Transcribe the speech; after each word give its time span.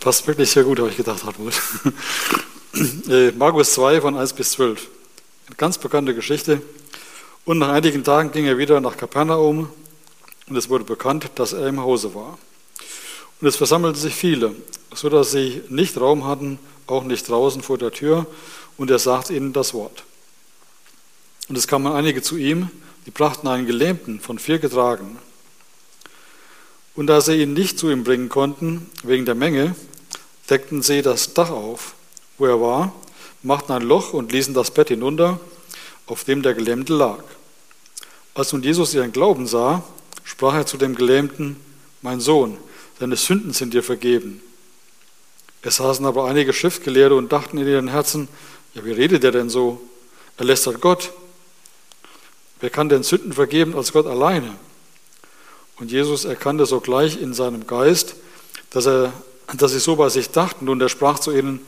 passt 0.00 0.26
wirklich 0.26 0.50
sehr 0.50 0.64
gut, 0.64 0.78
habe 0.78 0.90
ich 0.90 0.96
gedacht, 0.96 1.24
Hartmut. 1.24 1.54
Äh, 3.08 3.32
Markus 3.32 3.72
2 3.72 4.02
von 4.02 4.16
1 4.16 4.34
bis 4.34 4.50
12. 4.50 4.86
Eine 5.46 5.56
ganz 5.56 5.78
bekannte 5.78 6.14
Geschichte. 6.14 6.60
Und 7.44 7.58
nach 7.58 7.70
einigen 7.70 8.04
Tagen 8.04 8.30
ging 8.30 8.44
er 8.44 8.58
wieder 8.58 8.80
nach 8.80 8.96
Kapernaum 8.96 9.70
und 10.48 10.56
es 10.56 10.68
wurde 10.68 10.84
bekannt, 10.84 11.30
dass 11.36 11.54
er 11.54 11.66
im 11.66 11.80
Hause 11.80 12.14
war. 12.14 12.38
Und 13.40 13.46
es 13.48 13.56
versammelten 13.56 14.00
sich 14.00 14.14
viele, 14.14 14.54
so 14.94 15.08
dass 15.08 15.32
sie 15.32 15.62
nicht 15.70 15.98
Raum 15.98 16.26
hatten, 16.26 16.58
auch 16.86 17.04
nicht 17.04 17.28
draußen 17.28 17.62
vor 17.62 17.78
der 17.78 17.90
Tür, 17.90 18.26
und 18.76 18.90
er 18.90 18.98
sagte 18.98 19.34
ihnen 19.34 19.52
das 19.52 19.74
Wort. 19.74 20.04
Und 21.48 21.56
es 21.56 21.66
kamen 21.66 21.92
einige 21.92 22.22
zu 22.22 22.36
ihm, 22.36 22.70
die 23.06 23.10
brachten 23.10 23.48
einen 23.48 23.66
Gelähmten 23.66 24.20
von 24.20 24.38
vier 24.38 24.58
getragen. 24.58 25.18
Und 26.94 27.06
da 27.06 27.20
sie 27.20 27.40
ihn 27.42 27.54
nicht 27.54 27.78
zu 27.78 27.90
ihm 27.90 28.04
bringen 28.04 28.28
konnten, 28.28 28.90
wegen 29.02 29.24
der 29.24 29.34
Menge, 29.34 29.74
deckten 30.50 30.82
sie 30.82 31.02
das 31.02 31.34
Dach 31.34 31.50
auf, 31.50 31.94
wo 32.38 32.46
er 32.46 32.60
war, 32.60 32.92
machten 33.42 33.72
ein 33.72 33.82
Loch 33.82 34.12
und 34.12 34.32
ließen 34.32 34.54
das 34.54 34.70
Bett 34.70 34.88
hinunter, 34.88 35.40
auf 36.06 36.24
dem 36.24 36.42
der 36.42 36.54
Gelähmte 36.54 36.94
lag. 36.94 37.22
Als 38.34 38.52
nun 38.52 38.62
Jesus 38.62 38.94
ihren 38.94 39.12
Glauben 39.12 39.46
sah, 39.46 39.82
sprach 40.24 40.54
er 40.54 40.66
zu 40.66 40.76
dem 40.76 40.94
Gelähmten, 40.94 41.56
mein 42.02 42.20
Sohn, 42.20 42.56
deine 42.98 43.16
Sünden 43.16 43.52
sind 43.52 43.74
dir 43.74 43.82
vergeben. 43.82 44.42
Es 45.62 45.76
saßen 45.76 46.06
aber 46.06 46.26
einige 46.26 46.52
Schriftgelehrte 46.52 47.16
und 47.16 47.32
dachten 47.32 47.58
in 47.58 47.66
ihren 47.66 47.88
Herzen, 47.88 48.28
ja, 48.74 48.84
wie 48.84 48.92
redet 48.92 49.24
er 49.24 49.32
denn 49.32 49.50
so? 49.50 49.80
Er 50.36 50.44
lästert 50.44 50.80
Gott. 50.80 51.12
Wer 52.60 52.70
kann 52.70 52.88
denn 52.88 53.02
Sünden 53.02 53.32
vergeben 53.32 53.74
als 53.76 53.92
Gott 53.92 54.06
alleine? 54.06 54.54
Und 55.76 55.90
Jesus 55.90 56.24
erkannte 56.24 56.66
sogleich 56.66 57.20
in 57.20 57.34
seinem 57.34 57.66
Geist, 57.66 58.16
dass, 58.70 58.86
er, 58.86 59.12
dass 59.54 59.72
sie 59.72 59.78
so 59.78 59.96
bei 59.96 60.08
sich 60.08 60.30
dachten. 60.30 60.68
Und 60.68 60.80
er 60.80 60.88
sprach 60.88 61.18
zu 61.18 61.32
ihnen, 61.32 61.60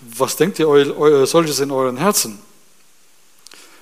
was 0.00 0.36
denkt 0.36 0.58
ihr 0.58 1.26
solches 1.26 1.60
in 1.60 1.70
euren 1.70 1.96
Herzen? 1.96 2.38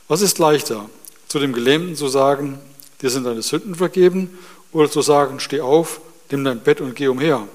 Was 0.08 0.20
ist 0.20 0.38
leichter, 0.38 0.88
zu 1.28 1.38
dem 1.38 1.52
Gelähmten 1.52 1.96
zu 1.96 2.08
sagen, 2.08 2.58
dir 3.00 3.10
sind 3.10 3.24
deine 3.24 3.42
Sünden 3.42 3.74
vergeben, 3.74 4.38
oder 4.72 4.90
zu 4.90 5.02
sagen, 5.02 5.40
steh 5.40 5.60
auf, 5.60 6.00
nimm 6.30 6.44
dein 6.44 6.60
Bett 6.60 6.80
und 6.80 6.94
geh 6.94 7.08
umher? 7.08 7.48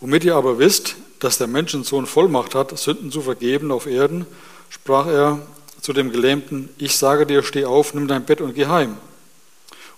Womit 0.00 0.24
ihr 0.24 0.36
aber 0.36 0.58
wisst, 0.58 0.96
dass 1.18 1.38
der 1.38 1.46
Menschensohn 1.46 2.06
Vollmacht 2.06 2.54
hat, 2.54 2.78
Sünden 2.78 3.10
zu 3.10 3.22
vergeben 3.22 3.72
auf 3.72 3.86
Erden, 3.86 4.26
sprach 4.68 5.06
er 5.06 5.40
zu 5.80 5.92
dem 5.92 6.12
Gelähmten, 6.12 6.68
ich 6.78 6.96
sage 6.96 7.26
dir, 7.26 7.42
steh 7.42 7.64
auf, 7.64 7.94
nimm 7.94 8.06
dein 8.06 8.24
Bett 8.24 8.40
und 8.40 8.54
geh 8.54 8.66
heim. 8.66 8.96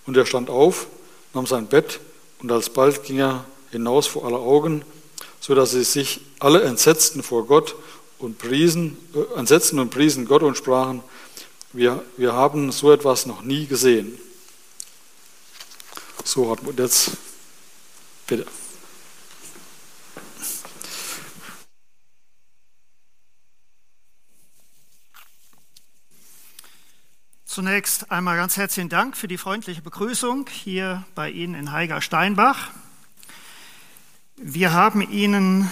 Und 0.07 0.17
er 0.17 0.25
stand 0.25 0.48
auf, 0.51 0.86
nahm 1.34 1.47
sein 1.47 1.67
Bett 1.67 2.01
und 2.41 2.51
alsbald 2.51 3.03
ging 3.05 3.19
er 3.19 3.45
hinaus 3.71 4.07
vor 4.07 4.25
aller 4.25 4.39
Augen, 4.39 4.85
so 5.41 5.55
dass 5.55 5.73
sie 5.73 5.85
sich 5.85 6.21
alle 6.39 6.63
entsetzten 6.63 7.23
vor 7.23 7.47
Gott 7.47 7.75
und 8.19 8.39
priesen, 8.39 8.97
äh, 9.15 9.39
entsetzten 9.39 9.79
und 9.79 9.91
priesen 9.91 10.27
Gott 10.27 10.43
und 10.43 10.57
sprachen, 10.57 11.03
wir, 11.73 12.05
wir 12.17 12.33
haben 12.33 12.73
so 12.73 12.93
etwas 12.93 13.27
noch 13.27 13.43
nie 13.43 13.67
gesehen. 13.67 14.19
So 16.25 16.51
hat 16.51 16.63
man 16.63 16.77
jetzt, 16.77 17.13
bitte. 18.27 18.47
Zunächst 27.45 28.13
einmal 28.13 28.37
ganz 28.37 28.57
herzlichen 28.57 28.89
Dank 28.89 29.17
für 29.17 29.27
die 29.27 29.37
freundliche 29.37 29.83
Begrüßung 29.83 30.48
hier 30.48 31.05
bei 31.15 31.31
Ihnen 31.31 31.55
in 31.55 31.73
Heiger 31.73 32.01
Steinbach. 32.01 32.71
Wir 34.42 34.72
haben 34.72 35.02
Ihnen 35.02 35.69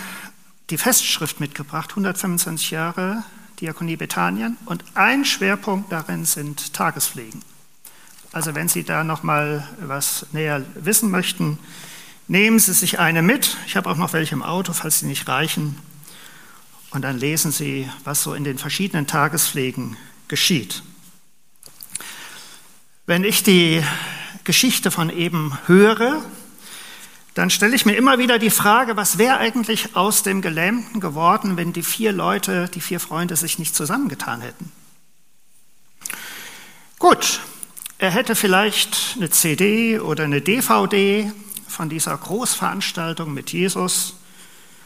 die 0.68 0.76
Festschrift 0.76 1.40
mitgebracht, 1.40 1.88
125 1.88 2.70
Jahre 2.70 3.24
Diakonie 3.60 3.96
Bethanien, 3.96 4.58
und 4.66 4.84
ein 4.92 5.24
Schwerpunkt 5.24 5.90
darin 5.90 6.26
sind 6.26 6.74
Tagespflegen. 6.74 7.40
Also 8.30 8.54
wenn 8.54 8.68
Sie 8.68 8.84
da 8.84 9.04
noch 9.04 9.22
mal 9.22 9.66
was 9.80 10.26
näher 10.32 10.66
wissen 10.74 11.10
möchten, 11.10 11.58
nehmen 12.26 12.58
Sie 12.58 12.74
sich 12.74 12.98
eine 12.98 13.22
mit. 13.22 13.56
Ich 13.66 13.74
habe 13.74 13.88
auch 13.88 13.96
noch 13.96 14.12
welche 14.12 14.34
im 14.34 14.42
Auto, 14.42 14.74
falls 14.74 14.98
sie 14.98 15.06
nicht 15.06 15.26
reichen. 15.28 15.78
Und 16.90 17.00
dann 17.00 17.16
lesen 17.16 17.52
Sie, 17.52 17.88
was 18.04 18.22
so 18.22 18.34
in 18.34 18.44
den 18.44 18.58
verschiedenen 18.58 19.06
Tagespflegen 19.06 19.96
geschieht. 20.28 20.82
Wenn 23.06 23.24
ich 23.24 23.42
die 23.42 23.82
Geschichte 24.44 24.90
von 24.90 25.08
eben 25.08 25.56
höre, 25.64 26.22
dann 27.38 27.50
stelle 27.50 27.76
ich 27.76 27.86
mir 27.86 27.94
immer 27.94 28.18
wieder 28.18 28.40
die 28.40 28.50
Frage, 28.50 28.96
was 28.96 29.16
wäre 29.16 29.38
eigentlich 29.38 29.94
aus 29.94 30.24
dem 30.24 30.42
Gelähmten 30.42 30.98
geworden, 31.00 31.56
wenn 31.56 31.72
die 31.72 31.84
vier 31.84 32.10
Leute, 32.10 32.68
die 32.74 32.80
vier 32.80 32.98
Freunde 32.98 33.36
sich 33.36 33.60
nicht 33.60 33.76
zusammengetan 33.76 34.40
hätten. 34.40 34.72
Gut, 36.98 37.40
er 37.98 38.10
hätte 38.10 38.34
vielleicht 38.34 39.14
eine 39.14 39.30
CD 39.30 40.00
oder 40.00 40.24
eine 40.24 40.40
DVD 40.40 41.30
von 41.68 41.88
dieser 41.88 42.16
Großveranstaltung 42.16 43.32
mit 43.32 43.52
Jesus 43.52 44.16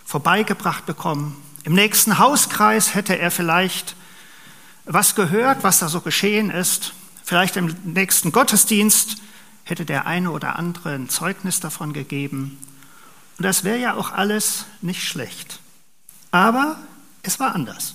vorbeigebracht 0.04 0.84
bekommen. 0.84 1.42
Im 1.64 1.72
nächsten 1.72 2.18
Hauskreis 2.18 2.94
hätte 2.94 3.18
er 3.18 3.30
vielleicht 3.30 3.96
was 4.84 5.14
gehört, 5.14 5.62
was 5.62 5.78
da 5.78 5.88
so 5.88 6.02
geschehen 6.02 6.50
ist. 6.50 6.92
Vielleicht 7.24 7.56
im 7.56 7.74
nächsten 7.84 8.30
Gottesdienst 8.30 9.22
hätte 9.64 9.84
der 9.84 10.06
eine 10.06 10.30
oder 10.30 10.56
andere 10.56 10.94
ein 10.94 11.08
Zeugnis 11.08 11.60
davon 11.60 11.92
gegeben. 11.92 12.58
Und 13.38 13.44
das 13.44 13.64
wäre 13.64 13.78
ja 13.78 13.94
auch 13.94 14.12
alles 14.12 14.66
nicht 14.80 15.04
schlecht. 15.04 15.60
Aber 16.30 16.78
es 17.22 17.38
war 17.40 17.54
anders. 17.54 17.94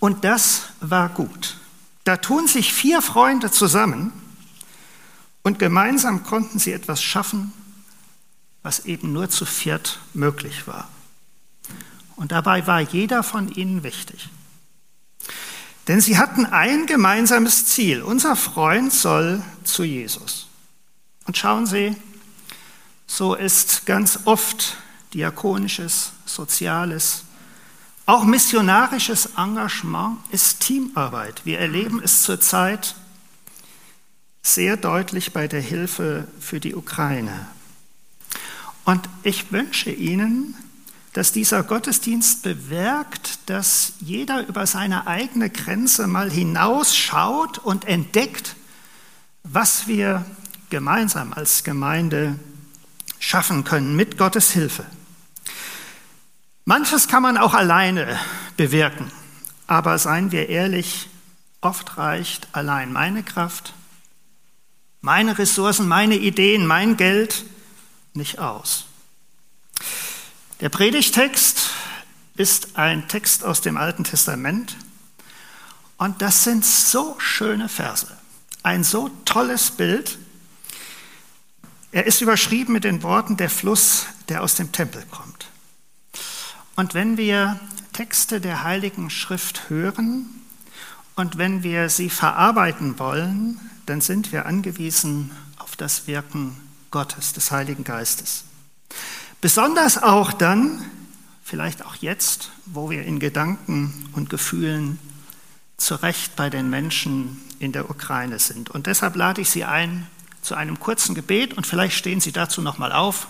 Und 0.00 0.24
das 0.24 0.64
war 0.80 1.08
gut. 1.08 1.56
Da 2.04 2.18
tun 2.18 2.46
sich 2.46 2.72
vier 2.72 3.00
Freunde 3.00 3.50
zusammen 3.50 4.12
und 5.42 5.58
gemeinsam 5.58 6.24
konnten 6.24 6.58
sie 6.58 6.72
etwas 6.72 7.02
schaffen, 7.02 7.52
was 8.62 8.84
eben 8.86 9.12
nur 9.12 9.30
zu 9.30 9.46
viert 9.46 9.98
möglich 10.12 10.66
war. 10.66 10.88
Und 12.16 12.32
dabei 12.32 12.66
war 12.66 12.80
jeder 12.80 13.22
von 13.22 13.48
ihnen 13.48 13.82
wichtig. 13.82 14.28
Denn 15.88 16.00
sie 16.00 16.16
hatten 16.16 16.46
ein 16.46 16.86
gemeinsames 16.86 17.66
Ziel. 17.66 18.02
Unser 18.02 18.36
Freund 18.36 18.92
soll 18.92 19.42
zu 19.64 19.84
Jesus. 19.84 20.48
Und 21.26 21.36
schauen 21.36 21.66
Sie, 21.66 21.96
so 23.06 23.34
ist 23.34 23.86
ganz 23.86 24.20
oft 24.24 24.76
diakonisches, 25.12 26.12
soziales, 26.24 27.24
auch 28.06 28.24
missionarisches 28.24 29.30
Engagement 29.36 30.18
ist 30.30 30.60
Teamarbeit. 30.60 31.42
Wir 31.44 31.58
erleben 31.58 32.02
es 32.02 32.22
zurzeit 32.22 32.96
sehr 34.42 34.76
deutlich 34.76 35.32
bei 35.32 35.48
der 35.48 35.62
Hilfe 35.62 36.28
für 36.38 36.60
die 36.60 36.74
Ukraine. 36.74 37.46
Und 38.84 39.08
ich 39.22 39.50
wünsche 39.52 39.90
Ihnen, 39.90 40.54
dass 41.14 41.30
dieser 41.30 41.62
Gottesdienst 41.62 42.42
bewirkt, 42.42 43.38
dass 43.46 43.92
jeder 44.00 44.46
über 44.48 44.66
seine 44.66 45.06
eigene 45.06 45.48
Grenze 45.48 46.08
mal 46.08 46.28
hinausschaut 46.28 47.58
und 47.58 47.84
entdeckt, 47.84 48.56
was 49.44 49.86
wir 49.86 50.26
gemeinsam 50.70 51.32
als 51.32 51.62
Gemeinde 51.62 52.36
schaffen 53.20 53.62
können 53.62 53.94
mit 53.94 54.18
Gottes 54.18 54.50
Hilfe. 54.50 54.84
Manches 56.64 57.06
kann 57.06 57.22
man 57.22 57.38
auch 57.38 57.54
alleine 57.54 58.18
bewirken, 58.56 59.08
aber 59.68 59.96
seien 59.98 60.32
wir 60.32 60.48
ehrlich, 60.48 61.08
oft 61.60 61.96
reicht 61.96 62.48
allein 62.50 62.92
meine 62.92 63.22
Kraft, 63.22 63.72
meine 65.00 65.38
Ressourcen, 65.38 65.86
meine 65.86 66.16
Ideen, 66.16 66.66
mein 66.66 66.96
Geld 66.96 67.44
nicht 68.14 68.40
aus. 68.40 68.86
Der 70.60 70.68
Predigtext 70.68 71.70
ist 72.36 72.76
ein 72.76 73.08
Text 73.08 73.42
aus 73.42 73.60
dem 73.60 73.76
Alten 73.76 74.04
Testament 74.04 74.76
und 75.96 76.22
das 76.22 76.44
sind 76.44 76.64
so 76.64 77.16
schöne 77.18 77.68
Verse, 77.68 78.06
ein 78.62 78.84
so 78.84 79.08
tolles 79.24 79.72
Bild. 79.72 80.16
Er 81.90 82.06
ist 82.06 82.20
überschrieben 82.20 82.72
mit 82.72 82.84
den 82.84 83.02
Worten 83.02 83.36
der 83.36 83.50
Fluss, 83.50 84.06
der 84.28 84.42
aus 84.42 84.54
dem 84.54 84.70
Tempel 84.70 85.04
kommt. 85.10 85.48
Und 86.76 86.94
wenn 86.94 87.16
wir 87.16 87.58
Texte 87.92 88.40
der 88.40 88.62
Heiligen 88.62 89.10
Schrift 89.10 89.68
hören 89.68 90.26
und 91.16 91.36
wenn 91.36 91.64
wir 91.64 91.88
sie 91.88 92.10
verarbeiten 92.10 93.00
wollen, 93.00 93.58
dann 93.86 94.00
sind 94.00 94.30
wir 94.30 94.46
angewiesen 94.46 95.32
auf 95.58 95.74
das 95.74 96.06
Wirken 96.06 96.56
Gottes, 96.92 97.32
des 97.32 97.50
Heiligen 97.50 97.82
Geistes. 97.82 98.44
Besonders 99.44 100.02
auch 100.02 100.32
dann, 100.32 100.82
vielleicht 101.44 101.84
auch 101.84 101.96
jetzt, 101.96 102.50
wo 102.64 102.88
wir 102.88 103.04
in 103.04 103.18
Gedanken 103.18 104.08
und 104.14 104.30
Gefühlen 104.30 104.98
zu 105.76 105.96
Recht 105.96 106.34
bei 106.34 106.48
den 106.48 106.70
Menschen 106.70 107.42
in 107.58 107.70
der 107.70 107.90
Ukraine 107.90 108.38
sind. 108.38 108.70
Und 108.70 108.86
deshalb 108.86 109.16
lade 109.16 109.42
ich 109.42 109.50
Sie 109.50 109.64
ein 109.64 110.06
zu 110.40 110.54
einem 110.54 110.80
kurzen 110.80 111.14
Gebet 111.14 111.52
und 111.52 111.66
vielleicht 111.66 111.94
stehen 111.94 112.22
Sie 112.22 112.32
dazu 112.32 112.62
nochmal 112.62 112.90
auf. 112.90 113.26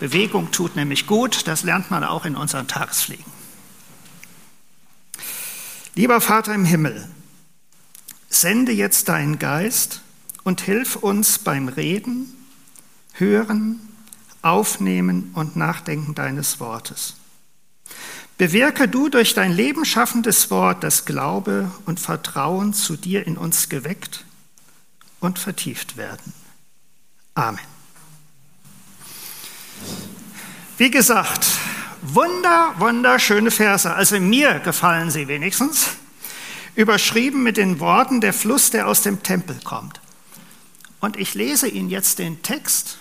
Bewegung 0.00 0.50
tut 0.50 0.74
nämlich 0.74 1.06
gut, 1.06 1.46
das 1.46 1.62
lernt 1.62 1.92
man 1.92 2.02
auch 2.02 2.24
in 2.24 2.34
unseren 2.34 2.66
Tagespflegen. 2.66 3.24
Lieber 5.94 6.20
Vater 6.20 6.54
im 6.54 6.64
Himmel, 6.64 7.08
sende 8.28 8.72
jetzt 8.72 9.08
deinen 9.08 9.38
Geist 9.38 10.00
und 10.42 10.60
hilf 10.60 10.96
uns 10.96 11.38
beim 11.38 11.68
Reden, 11.68 12.34
Hören, 13.12 13.85
Aufnehmen 14.46 15.32
und 15.34 15.56
Nachdenken 15.56 16.14
deines 16.14 16.60
Wortes. 16.60 17.14
Bewirke 18.38 18.86
du 18.86 19.08
durch 19.08 19.34
dein 19.34 19.52
Leben 19.52 19.84
schaffendes 19.84 20.50
Wort, 20.50 20.84
das 20.84 21.04
Glaube 21.04 21.70
und 21.86 22.00
Vertrauen 22.00 22.74
zu 22.74 22.96
dir 22.96 23.26
in 23.26 23.36
uns 23.36 23.68
geweckt 23.68 24.24
und 25.20 25.38
vertieft 25.38 25.96
werden. 25.96 26.32
Amen. 27.34 27.64
Wie 30.78 30.90
gesagt, 30.90 31.46
wunder, 32.02 32.74
wunderschöne 32.78 33.50
Verse. 33.50 33.92
Also 33.92 34.20
mir 34.20 34.60
gefallen 34.60 35.10
sie 35.10 35.28
wenigstens. 35.28 35.88
Überschrieben 36.74 37.42
mit 37.42 37.56
den 37.56 37.80
Worten 37.80 38.20
der 38.20 38.34
Fluss, 38.34 38.70
der 38.70 38.86
aus 38.86 39.00
dem 39.00 39.22
Tempel 39.22 39.58
kommt. 39.64 40.00
Und 41.00 41.16
ich 41.16 41.34
lese 41.34 41.68
Ihnen 41.68 41.88
jetzt 41.88 42.18
den 42.18 42.42
Text 42.42 42.98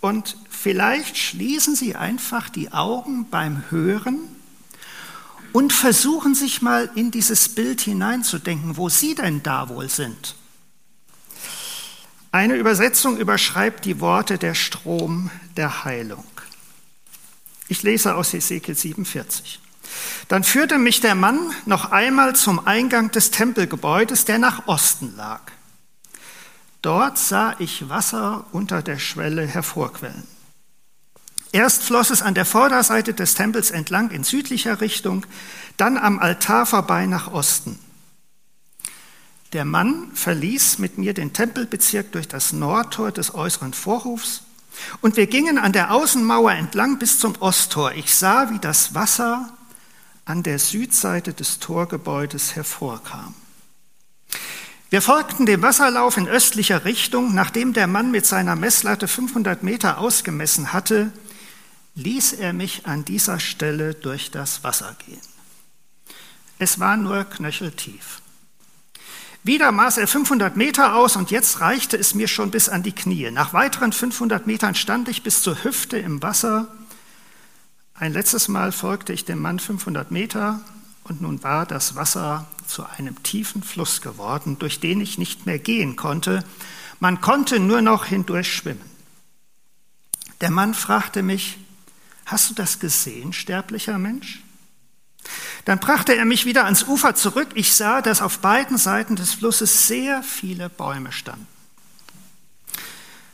und 0.00 0.36
vielleicht 0.62 1.18
schließen 1.18 1.74
Sie 1.74 1.96
einfach 1.96 2.48
die 2.48 2.72
Augen 2.72 3.28
beim 3.28 3.64
Hören 3.70 4.20
und 5.52 5.72
versuchen 5.72 6.36
sich 6.36 6.62
mal 6.62 6.88
in 6.94 7.10
dieses 7.10 7.48
Bild 7.48 7.80
hineinzudenken, 7.80 8.76
wo 8.76 8.88
Sie 8.88 9.16
denn 9.16 9.42
da 9.42 9.68
wohl 9.68 9.88
sind. 9.88 10.36
Eine 12.30 12.54
Übersetzung 12.54 13.18
überschreibt 13.18 13.84
die 13.84 14.00
Worte 14.00 14.38
der 14.38 14.54
Strom 14.54 15.30
der 15.56 15.84
Heilung. 15.84 16.24
Ich 17.68 17.82
lese 17.82 18.14
aus 18.14 18.32
Ezekiel 18.32 18.76
47. 18.76 19.60
Dann 20.28 20.44
führte 20.44 20.78
mich 20.78 21.00
der 21.00 21.14
Mann 21.14 21.38
noch 21.66 21.90
einmal 21.90 22.36
zum 22.36 22.66
Eingang 22.66 23.10
des 23.10 23.32
Tempelgebäudes, 23.32 24.24
der 24.24 24.38
nach 24.38 24.68
Osten 24.68 25.14
lag. 25.16 25.40
Dort 26.82 27.18
sah 27.18 27.56
ich 27.58 27.88
Wasser 27.88 28.46
unter 28.52 28.80
der 28.80 28.98
Schwelle 28.98 29.46
hervorquellen. 29.46 30.26
Erst 31.52 31.82
floss 31.82 32.10
es 32.10 32.22
an 32.22 32.34
der 32.34 32.46
Vorderseite 32.46 33.12
des 33.12 33.34
Tempels 33.34 33.70
entlang 33.70 34.10
in 34.10 34.24
südlicher 34.24 34.80
Richtung, 34.80 35.26
dann 35.76 35.98
am 35.98 36.18
Altar 36.18 36.64
vorbei 36.66 37.06
nach 37.06 37.30
Osten. 37.30 37.78
Der 39.52 39.66
Mann 39.66 40.10
verließ 40.14 40.78
mit 40.78 40.96
mir 40.96 41.12
den 41.12 41.34
Tempelbezirk 41.34 42.10
durch 42.12 42.26
das 42.26 42.54
Nordtor 42.54 43.12
des 43.12 43.34
äußeren 43.34 43.74
Vorhofs 43.74 44.44
und 45.02 45.16
wir 45.16 45.26
gingen 45.26 45.58
an 45.58 45.72
der 45.72 45.92
Außenmauer 45.92 46.52
entlang 46.52 46.98
bis 46.98 47.18
zum 47.18 47.34
Osttor. 47.40 47.92
Ich 47.92 48.14
sah, 48.14 48.50
wie 48.50 48.58
das 48.58 48.94
Wasser 48.94 49.52
an 50.24 50.42
der 50.42 50.58
Südseite 50.58 51.34
des 51.34 51.58
Torgebäudes 51.58 52.56
hervorkam. 52.56 53.34
Wir 54.88 55.02
folgten 55.02 55.46
dem 55.46 55.62
Wasserlauf 55.62 56.16
in 56.16 56.28
östlicher 56.28 56.84
Richtung. 56.84 57.34
Nachdem 57.34 57.72
der 57.72 57.86
Mann 57.86 58.10
mit 58.10 58.26
seiner 58.26 58.56
Messlatte 58.56 59.08
500 59.08 59.62
Meter 59.62 59.98
ausgemessen 59.98 60.72
hatte, 60.72 61.12
ließ 61.94 62.34
er 62.34 62.52
mich 62.52 62.86
an 62.86 63.04
dieser 63.04 63.38
Stelle 63.40 63.94
durch 63.94 64.30
das 64.30 64.64
Wasser 64.64 64.96
gehen. 65.06 65.20
Es 66.58 66.78
war 66.78 66.96
nur 66.96 67.24
knöcheltief. 67.24 68.22
Wieder 69.44 69.72
maß 69.72 69.98
er 69.98 70.06
500 70.06 70.56
Meter 70.56 70.94
aus 70.94 71.16
und 71.16 71.32
jetzt 71.32 71.60
reichte 71.60 71.96
es 71.96 72.14
mir 72.14 72.28
schon 72.28 72.52
bis 72.52 72.68
an 72.68 72.84
die 72.84 72.92
Knie. 72.92 73.28
Nach 73.32 73.52
weiteren 73.52 73.92
500 73.92 74.46
Metern 74.46 74.76
stand 74.76 75.08
ich 75.08 75.24
bis 75.24 75.42
zur 75.42 75.64
Hüfte 75.64 75.98
im 75.98 76.22
Wasser. 76.22 76.68
Ein 77.94 78.12
letztes 78.12 78.46
Mal 78.46 78.70
folgte 78.70 79.12
ich 79.12 79.24
dem 79.24 79.40
Mann 79.40 79.58
500 79.58 80.12
Meter 80.12 80.60
und 81.04 81.20
nun 81.20 81.42
war 81.42 81.66
das 81.66 81.96
Wasser 81.96 82.46
zu 82.68 82.86
einem 82.86 83.20
tiefen 83.24 83.64
Fluss 83.64 84.00
geworden, 84.00 84.58
durch 84.60 84.78
den 84.78 85.00
ich 85.00 85.18
nicht 85.18 85.46
mehr 85.46 85.58
gehen 85.58 85.96
konnte. 85.96 86.44
Man 87.00 87.20
konnte 87.20 87.58
nur 87.58 87.82
noch 87.82 88.04
hindurch 88.04 88.54
schwimmen. 88.54 88.88
Der 90.40 90.52
Mann 90.52 90.74
fragte 90.74 91.22
mich, 91.22 91.58
hast 92.26 92.50
du 92.50 92.54
das 92.54 92.78
gesehen, 92.78 93.32
sterblicher 93.32 93.98
Mensch? 93.98 94.42
Dann 95.64 95.78
brachte 95.78 96.14
er 96.16 96.24
mich 96.24 96.44
wieder 96.44 96.64
ans 96.64 96.84
Ufer 96.84 97.14
zurück. 97.14 97.50
Ich 97.54 97.74
sah, 97.74 98.02
dass 98.02 98.22
auf 98.22 98.38
beiden 98.40 98.76
Seiten 98.76 99.16
des 99.16 99.34
Flusses 99.34 99.86
sehr 99.86 100.22
viele 100.22 100.68
Bäume 100.68 101.12
standen. 101.12 101.46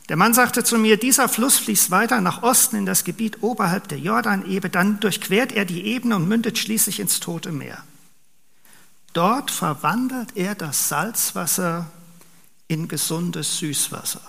Der 0.09 0.17
Mann 0.17 0.33
sagte 0.33 0.63
zu 0.63 0.77
mir, 0.79 0.97
dieser 0.97 1.29
Fluss 1.29 1.57
fließt 1.57 1.91
weiter 1.91 2.19
nach 2.19 2.41
Osten 2.41 2.77
in 2.77 2.85
das 2.87 3.03
Gebiet 3.03 3.43
oberhalb 3.43 3.87
der 3.89 3.99
Jordanebene, 3.99 4.71
dann 4.71 4.99
durchquert 4.99 5.51
er 5.51 5.65
die 5.65 5.85
Ebene 5.85 6.15
und 6.15 6.27
mündet 6.27 6.57
schließlich 6.57 6.99
ins 6.99 7.19
Tote 7.19 7.51
Meer. 7.51 7.83
Dort 9.13 9.51
verwandelt 9.51 10.35
er 10.35 10.55
das 10.55 10.89
Salzwasser 10.89 11.91
in 12.67 12.87
gesundes 12.87 13.59
Süßwasser. 13.59 14.21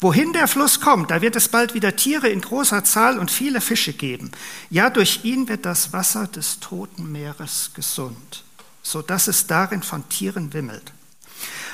Wohin 0.00 0.32
der 0.32 0.48
Fluss 0.48 0.80
kommt, 0.80 1.10
da 1.10 1.22
wird 1.22 1.36
es 1.36 1.48
bald 1.48 1.74
wieder 1.74 1.96
Tiere 1.96 2.28
in 2.28 2.40
großer 2.40 2.84
Zahl 2.84 3.18
und 3.18 3.30
viele 3.30 3.60
Fische 3.60 3.92
geben. 3.92 4.30
Ja, 4.70 4.90
durch 4.90 5.24
ihn 5.24 5.48
wird 5.48 5.66
das 5.66 5.92
Wasser 5.92 6.26
des 6.26 6.60
Toten 6.60 7.10
Meeres 7.10 7.70
gesund, 7.74 8.44
so 8.82 9.02
dass 9.02 9.26
es 9.28 9.46
darin 9.46 9.82
von 9.82 10.08
Tieren 10.08 10.52
wimmelt. 10.52 10.92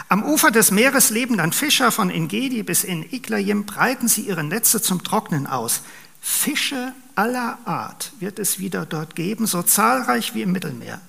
Am 0.09 0.23
Ufer 0.23 0.51
des 0.51 0.71
Meeres 0.71 1.11
leben 1.11 1.39
dann 1.39 1.53
Fischer 1.53 1.91
von 1.91 2.11
Engedi 2.11 2.63
bis 2.63 2.85
in 2.85 3.03
Iglayim, 3.03 3.65
breiten 3.65 4.09
sie 4.09 4.23
ihre 4.23 4.45
Netze 4.45 4.83
zum 4.83 5.03
Trocknen 5.03 5.47
aus. 5.47 5.83
Fische 6.21 6.93
aller 7.15 7.59
Art 7.65 8.13
wird 8.21 8.39
es 8.39 8.59
wieder 8.59 8.87
dort 8.87 9.17
geben, 9.17 9.47
so 9.47 9.63
zahlreich 9.63 10.35
wie 10.35 10.43
im 10.43 10.53
Mittelmeer. 10.53 11.01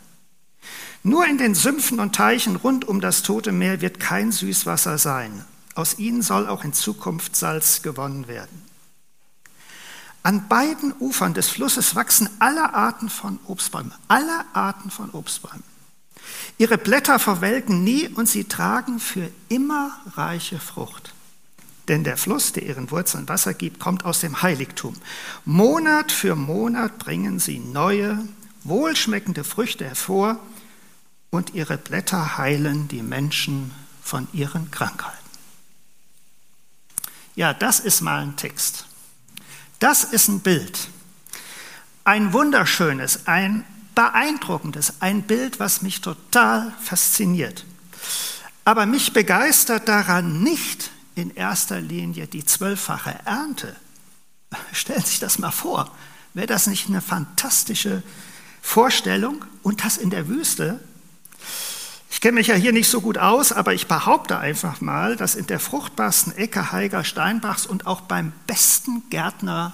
Nur 1.04 1.26
in 1.28 1.38
den 1.38 1.56
Sümpfen 1.56 2.00
und 2.00 2.16
Teichen 2.16 2.56
rund 2.56 2.86
um 2.86 3.00
das 3.00 3.22
Tote 3.22 3.52
Meer 3.52 3.82
wird 3.82 4.00
kein 4.00 4.32
Süßwasser 4.32 4.98
sein, 4.98 5.46
aus 5.76 6.00
ihnen 6.00 6.22
soll 6.22 6.48
auch 6.48 6.64
in 6.64 6.74
Zukunft 6.74 7.36
Salz 7.36 7.82
gewonnen 7.82 8.28
werden. 8.28 8.64
An 10.24 10.48
beiden 10.48 10.94
Ufern 11.00 11.36
des 11.36 11.50
Flusses 11.50 11.94
wachsen 11.94 12.30
alle 12.40 12.74
Arten 12.74 13.10
von 13.10 13.40
Obstbäumen, 13.46 13.94
alle 14.08 14.46
Arten 14.54 14.90
von 14.90 15.12
Obstbäumen. 15.12 15.64
Ihre 16.58 16.80
Blätter 16.80 17.20
verwelken 17.20 17.84
nie 17.84 18.08
und 18.08 18.28
sie 18.28 18.46
tragen 18.46 19.00
für 19.00 19.30
immer 19.50 19.92
reiche 20.16 20.60
Frucht. 20.60 21.14
Denn 21.88 22.04
der 22.04 22.18
Fluss, 22.18 22.54
der 22.54 22.64
ihren 22.64 22.90
Wurzeln 22.90 23.30
Wasser 23.30 23.54
gibt, 23.54 23.80
kommt 23.80 24.06
aus 24.06 24.22
dem 24.22 24.42
Heiligtum. 24.42 24.96
Monat 25.44 26.12
für 26.12 26.36
Monat 26.36 26.98
bringen 26.98 27.38
sie 27.38 27.60
neue, 27.60 28.28
wohlschmeckende 28.64 29.44
Früchte 29.44 29.86
hervor 29.86 30.40
und 31.30 31.54
ihre 31.54 31.78
Blätter 31.78 32.38
heilen 32.38 32.88
die 32.88 33.04
Menschen 33.04 33.72
von 34.02 34.28
ihren 34.34 34.72
Krankheiten. 34.72 35.25
Ja, 37.36 37.54
das 37.54 37.80
ist 37.80 38.02
mal 38.02 38.22
ein 38.22 38.38
Text. 38.38 38.86
Das 39.80 40.04
ist 40.04 40.30
ein 40.30 40.40
Bild. 40.40 40.88
Ein 42.06 42.34
wunderschönes, 42.34 43.28
ein 43.28 43.66
beeindruckendes, 43.94 45.02
ein 45.02 45.24
Bild, 45.24 45.60
was 45.60 45.82
mich 45.82 46.02
total 46.02 46.74
fasziniert. 46.82 47.66
Aber 48.64 48.86
mich 48.86 49.14
begeistert 49.14 49.88
daran 49.88 50.44
nicht 50.44 50.92
in 51.16 51.36
erster 51.36 51.80
Linie 51.82 52.28
die 52.28 52.46
zwölffache 52.46 53.20
Ernte. 53.26 53.76
Stellen 54.72 55.02
Sie 55.02 55.12
sich 55.12 55.20
das 55.20 55.40
mal 55.40 55.52
vor. 55.52 55.92
Wäre 56.34 56.48
das 56.48 56.68
nicht 56.68 56.88
eine 56.88 57.02
fantastische 57.02 58.04
Vorstellung? 58.62 59.46
Und 59.64 59.84
das 59.84 59.98
in 59.98 60.10
der 60.10 60.28
Wüste? 60.28 60.80
Ich 62.16 62.22
kenne 62.22 62.36
mich 62.36 62.48
ja 62.48 62.56
hier 62.56 62.72
nicht 62.72 62.90
so 62.90 63.02
gut 63.02 63.18
aus, 63.18 63.52
aber 63.52 63.74
ich 63.74 63.88
behaupte 63.88 64.40
einfach 64.40 64.80
mal, 64.80 65.18
dass 65.18 65.36
in 65.36 65.48
der 65.48 65.60
fruchtbarsten 65.60 66.34
Ecke 66.38 66.72
Heiger 66.72 67.04
Steinbachs 67.04 67.66
und 67.66 67.88
auch 67.88 68.00
beim 68.00 68.32
besten 68.48 69.04
Gärtner 69.10 69.74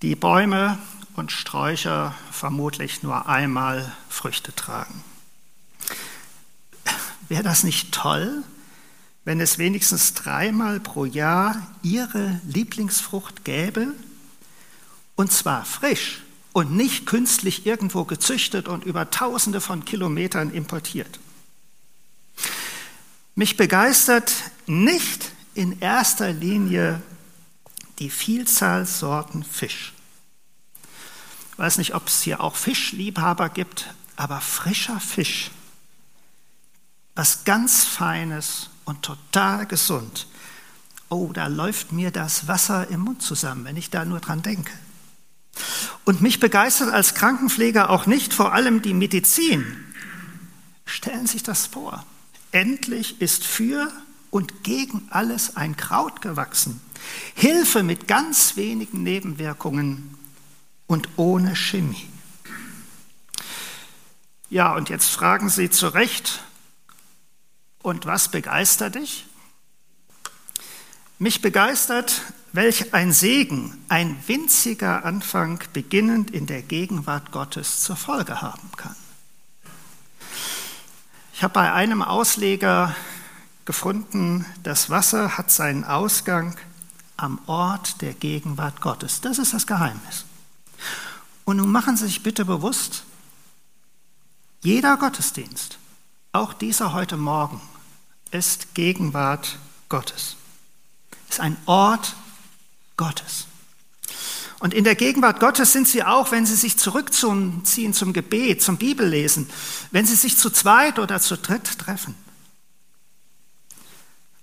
die 0.00 0.16
Bäume 0.16 0.78
und 1.14 1.30
Sträucher 1.30 2.14
vermutlich 2.32 3.02
nur 3.02 3.28
einmal 3.28 3.92
Früchte 4.08 4.54
tragen. 4.54 5.04
Wäre 7.28 7.42
das 7.42 7.64
nicht 7.64 7.92
toll, 7.92 8.42
wenn 9.26 9.42
es 9.42 9.58
wenigstens 9.58 10.14
dreimal 10.14 10.80
pro 10.80 11.04
Jahr 11.04 11.66
Ihre 11.82 12.40
Lieblingsfrucht 12.46 13.44
gäbe? 13.44 13.88
Und 15.16 15.32
zwar 15.32 15.66
frisch 15.66 16.22
und 16.58 16.74
nicht 16.74 17.06
künstlich 17.06 17.66
irgendwo 17.66 18.04
gezüchtet 18.04 18.66
und 18.66 18.84
über 18.84 19.10
Tausende 19.10 19.60
von 19.60 19.84
Kilometern 19.84 20.50
importiert. 20.50 21.20
Mich 23.36 23.56
begeistert 23.56 24.32
nicht 24.66 25.30
in 25.54 25.78
erster 25.80 26.32
Linie 26.32 27.00
die 28.00 28.10
Vielzahl 28.10 28.86
Sorten 28.86 29.44
Fisch. 29.44 29.92
Ich 31.52 31.58
weiß 31.58 31.78
nicht, 31.78 31.94
ob 31.94 32.08
es 32.08 32.22
hier 32.22 32.40
auch 32.40 32.56
Fischliebhaber 32.56 33.50
gibt, 33.50 33.94
aber 34.16 34.40
frischer 34.40 34.98
Fisch, 34.98 35.52
was 37.14 37.44
ganz 37.44 37.84
Feines 37.84 38.70
und 38.84 39.02
total 39.02 39.66
gesund. 39.66 40.26
oh, 41.08 41.30
da 41.32 41.46
läuft 41.46 41.92
mir 41.92 42.10
das 42.10 42.48
Wasser 42.48 42.88
im 42.88 43.00
Mund 43.00 43.22
zusammen, 43.22 43.64
wenn 43.64 43.76
ich 43.76 43.90
da 43.90 44.04
nur 44.04 44.18
dran 44.18 44.42
denke. 44.42 44.72
Und 46.04 46.20
mich 46.20 46.40
begeistert 46.40 46.92
als 46.92 47.14
Krankenpfleger 47.14 47.90
auch 47.90 48.06
nicht 48.06 48.32
vor 48.32 48.52
allem 48.52 48.82
die 48.82 48.94
Medizin. 48.94 49.84
Stellen 50.86 51.26
Sie 51.26 51.34
sich 51.34 51.42
das 51.42 51.66
vor. 51.66 52.04
Endlich 52.52 53.20
ist 53.20 53.44
für 53.44 53.92
und 54.30 54.64
gegen 54.64 55.06
alles 55.10 55.56
ein 55.56 55.76
Kraut 55.76 56.22
gewachsen. 56.22 56.80
Hilfe 57.34 57.82
mit 57.82 58.08
ganz 58.08 58.56
wenigen 58.56 59.02
Nebenwirkungen 59.02 60.14
und 60.86 61.08
ohne 61.16 61.54
Chemie. 61.54 62.08
Ja, 64.50 64.74
und 64.74 64.88
jetzt 64.88 65.10
fragen 65.10 65.50
Sie 65.50 65.68
zu 65.70 65.88
Recht, 65.88 66.42
und 67.82 68.06
was 68.06 68.30
begeistert 68.30 68.96
dich? 68.96 69.26
Mich 71.18 71.40
begeistert, 71.40 72.22
welch 72.52 72.94
ein 72.94 73.12
Segen 73.12 73.76
ein 73.88 74.16
winziger 74.26 75.04
Anfang 75.04 75.62
beginnend 75.72 76.30
in 76.30 76.46
der 76.46 76.62
Gegenwart 76.62 77.30
Gottes 77.32 77.80
zur 77.80 77.96
Folge 77.96 78.40
haben 78.40 78.70
kann. 78.76 78.96
Ich 81.32 81.42
habe 81.42 81.54
bei 81.54 81.72
einem 81.72 82.02
Ausleger 82.02 82.94
gefunden, 83.64 84.44
das 84.62 84.90
Wasser 84.90 85.36
hat 85.36 85.50
seinen 85.50 85.84
Ausgang 85.84 86.56
am 87.16 87.38
Ort 87.46 88.00
der 88.00 88.14
Gegenwart 88.14 88.80
Gottes. 88.80 89.20
Das 89.20 89.38
ist 89.38 89.54
das 89.54 89.66
Geheimnis. 89.66 90.24
Und 91.44 91.58
nun 91.58 91.70
machen 91.70 91.96
Sie 91.96 92.06
sich 92.06 92.22
bitte 92.22 92.44
bewusst, 92.44 93.04
jeder 94.62 94.96
Gottesdienst, 94.96 95.78
auch 96.32 96.52
dieser 96.52 96.92
heute 96.92 97.16
Morgen, 97.16 97.60
ist 98.30 98.74
Gegenwart 98.74 99.58
Gottes 99.88 100.36
ist 101.28 101.40
ein 101.40 101.56
Ort 101.66 102.14
Gottes. 102.98 103.46
Und 104.60 104.74
in 104.74 104.84
der 104.84 104.96
Gegenwart 104.96 105.40
Gottes 105.40 105.72
sind 105.72 105.88
sie 105.88 106.02
auch, 106.02 106.32
wenn 106.32 106.44
sie 106.44 106.56
sich 106.56 106.76
zurückziehen 106.76 107.92
zum 107.94 108.12
Gebet, 108.12 108.60
zum 108.60 108.76
Bibellesen, 108.76 109.48
wenn 109.92 110.04
sie 110.04 110.16
sich 110.16 110.36
zu 110.36 110.50
zweit 110.50 110.98
oder 110.98 111.20
zu 111.20 111.38
dritt 111.38 111.78
treffen. 111.78 112.14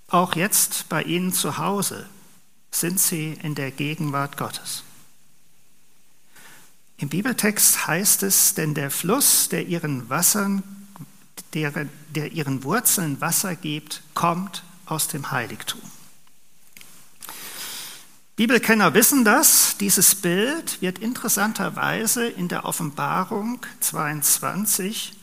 Auch 0.08 0.36
jetzt 0.36 0.88
bei 0.90 1.04
Ihnen 1.04 1.34
zu 1.34 1.58
Hause 1.58 2.08
sind 2.72 3.00
sie 3.00 3.38
in 3.42 3.56
der 3.56 3.72
Gegenwart 3.72 4.38
Gottes. 4.38 4.84
Im 6.98 7.10
Bibeltext 7.10 7.88
heißt 7.88 8.24
es, 8.24 8.54
denn 8.54 8.74
der 8.74 8.92
Fluss, 8.92 9.50
der 9.50 9.68
ihren 9.68 10.10
Wassern, 10.10 10.64
der, 11.54 11.88
der 12.10 12.32
ihren 12.32 12.64
Wurzeln 12.64 13.20
Wasser 13.20 13.56
gibt, 13.56 14.02
kommt 14.14 14.64
aus 14.86 15.08
dem 15.10 15.32
Heiligtum. 15.32 15.82
Bibelkenner 18.36 18.94
wissen 18.94 19.24
das. 19.24 19.78
Dieses 19.80 20.14
Bild 20.14 20.82
wird 20.82 21.00
interessanterweise 21.00 22.28
in 22.28 22.50
der 22.50 22.66
Offenbarung 22.66 23.66
22 23.80 25.14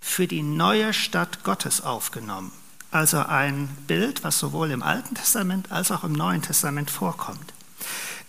für 0.00 0.26
die 0.26 0.42
neue 0.42 0.94
Stadt 0.94 1.44
Gottes 1.44 1.82
aufgenommen. 1.82 2.50
Also 2.90 3.18
ein 3.18 3.68
Bild, 3.86 4.24
was 4.24 4.38
sowohl 4.38 4.70
im 4.70 4.82
Alten 4.82 5.14
Testament 5.14 5.70
als 5.70 5.90
auch 5.90 6.04
im 6.04 6.14
Neuen 6.14 6.40
Testament 6.40 6.90
vorkommt. 6.90 7.52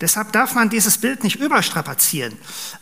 Deshalb 0.01 0.33
darf 0.33 0.53
man 0.53 0.69
dieses 0.69 0.97
Bild 0.97 1.23
nicht 1.23 1.37
überstrapazieren. 1.37 2.37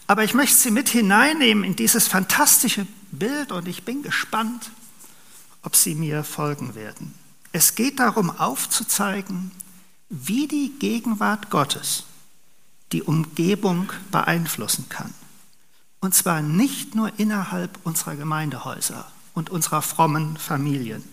Aber 0.07 0.23
ich 0.23 0.33
möchte 0.33 0.55
Sie 0.55 0.71
mit 0.71 0.89
hineinnehmen 0.89 1.63
in 1.63 1.75
dieses 1.75 2.07
fantastische 2.07 2.87
Bild 3.11 3.51
und 3.51 3.67
ich 3.67 3.85
bin 3.85 4.01
gespannt, 4.01 4.71
ob 5.61 5.75
Sie 5.75 5.93
mir 5.93 6.23
folgen 6.23 6.73
werden. 6.73 7.13
Es 7.51 7.75
geht 7.75 7.99
darum 7.99 8.31
aufzuzeigen, 8.31 9.51
wie 10.09 10.47
die 10.47 10.73
Gegenwart 10.79 11.49
Gottes 11.49 12.03
die 12.91 13.03
Umgebung 13.03 13.91
beeinflussen 14.11 14.87
kann. 14.89 15.13
Und 15.99 16.15
zwar 16.15 16.41
nicht 16.41 16.95
nur 16.95 17.11
innerhalb 17.19 17.79
unserer 17.83 18.15
Gemeindehäuser 18.15 19.11
und 19.33 19.49
unserer 19.49 19.81
frommen 19.81 20.37
Familien. 20.37 21.03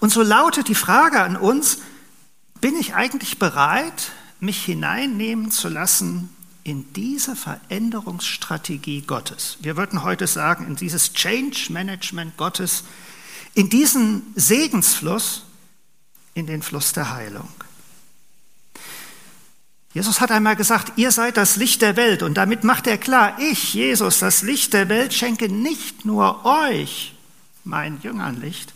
Und 0.00 0.10
so 0.10 0.22
lautet 0.22 0.68
die 0.68 0.74
Frage 0.74 1.22
an 1.22 1.36
uns, 1.36 1.78
bin 2.60 2.76
ich 2.76 2.94
eigentlich 2.94 3.38
bereit, 3.38 4.12
mich 4.40 4.64
hineinnehmen 4.64 5.50
zu 5.50 5.68
lassen 5.68 6.30
in 6.64 6.92
diese 6.94 7.36
Veränderungsstrategie 7.36 9.02
Gottes? 9.02 9.58
Wir 9.60 9.76
würden 9.76 10.02
heute 10.02 10.26
sagen, 10.26 10.66
in 10.66 10.76
dieses 10.76 11.12
Change 11.12 11.72
Management 11.72 12.36
Gottes, 12.36 12.84
in 13.54 13.70
diesen 13.70 14.22
Segensfluss, 14.34 15.44
in 16.34 16.46
den 16.46 16.62
Fluss 16.62 16.92
der 16.92 17.12
Heilung. 17.12 17.48
Jesus 19.96 20.20
hat 20.20 20.30
einmal 20.30 20.56
gesagt, 20.56 20.98
ihr 20.98 21.10
seid 21.10 21.38
das 21.38 21.56
Licht 21.56 21.80
der 21.80 21.96
Welt. 21.96 22.22
Und 22.22 22.34
damit 22.34 22.64
macht 22.64 22.86
er 22.86 22.98
klar, 22.98 23.38
ich, 23.40 23.72
Jesus, 23.72 24.18
das 24.18 24.42
Licht 24.42 24.74
der 24.74 24.90
Welt, 24.90 25.14
schenke 25.14 25.48
nicht 25.48 26.04
nur 26.04 26.44
euch 26.44 27.14
mein 27.64 27.98
Jüngern 28.02 28.38
Licht, 28.38 28.74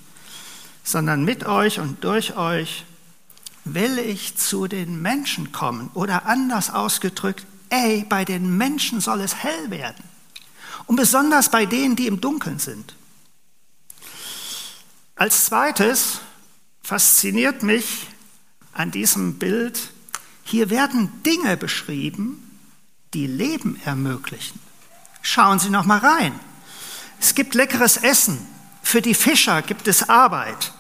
sondern 0.83 1.23
mit 1.27 1.45
euch 1.45 1.79
und 1.79 2.05
durch 2.05 2.39
euch 2.39 2.87
will 3.67 3.99
ich 3.99 4.39
zu 4.39 4.67
den 4.67 5.03
Menschen 5.03 5.53
kommen. 5.53 5.91
Oder 5.93 6.25
anders 6.25 6.71
ausgedrückt, 6.71 7.45
ey, 7.69 8.07
bei 8.09 8.25
den 8.25 8.57
Menschen 8.57 9.03
soll 9.03 9.21
es 9.21 9.35
hell 9.35 9.69
werden. 9.71 10.03
Und 10.87 10.97
besonders 10.97 11.51
bei 11.51 11.67
denen, 11.67 11.97
die 11.97 12.07
im 12.07 12.23
Dunkeln 12.23 12.61
sind. 12.61 12.95
Als 15.17 15.45
zweites 15.45 16.21
fasziniert 16.83 17.63
mich 17.63 18.07
an 18.73 18.91
diesem 18.91 19.39
Bild 19.39 19.91
hier 20.51 20.69
werden 20.69 21.23
Dinge 21.23 21.57
beschrieben, 21.57 22.59
die 23.15 23.27
Leben 23.27 23.81
ermöglichen. 23.85 24.59
Schauen 25.23 25.59
Sie 25.59 25.71
noch 25.71 25.85
mal 25.85 25.99
rein. 25.99 26.33
Es 27.21 27.35
gibt 27.35 27.55
leckeres 27.55 27.97
Essen. 27.99 28.39
Für 28.83 29.01
die 29.01 29.15
Fischer 29.15 29.63
gibt 29.63 29.87
es 29.87 30.09
Arbeit. 30.09 30.73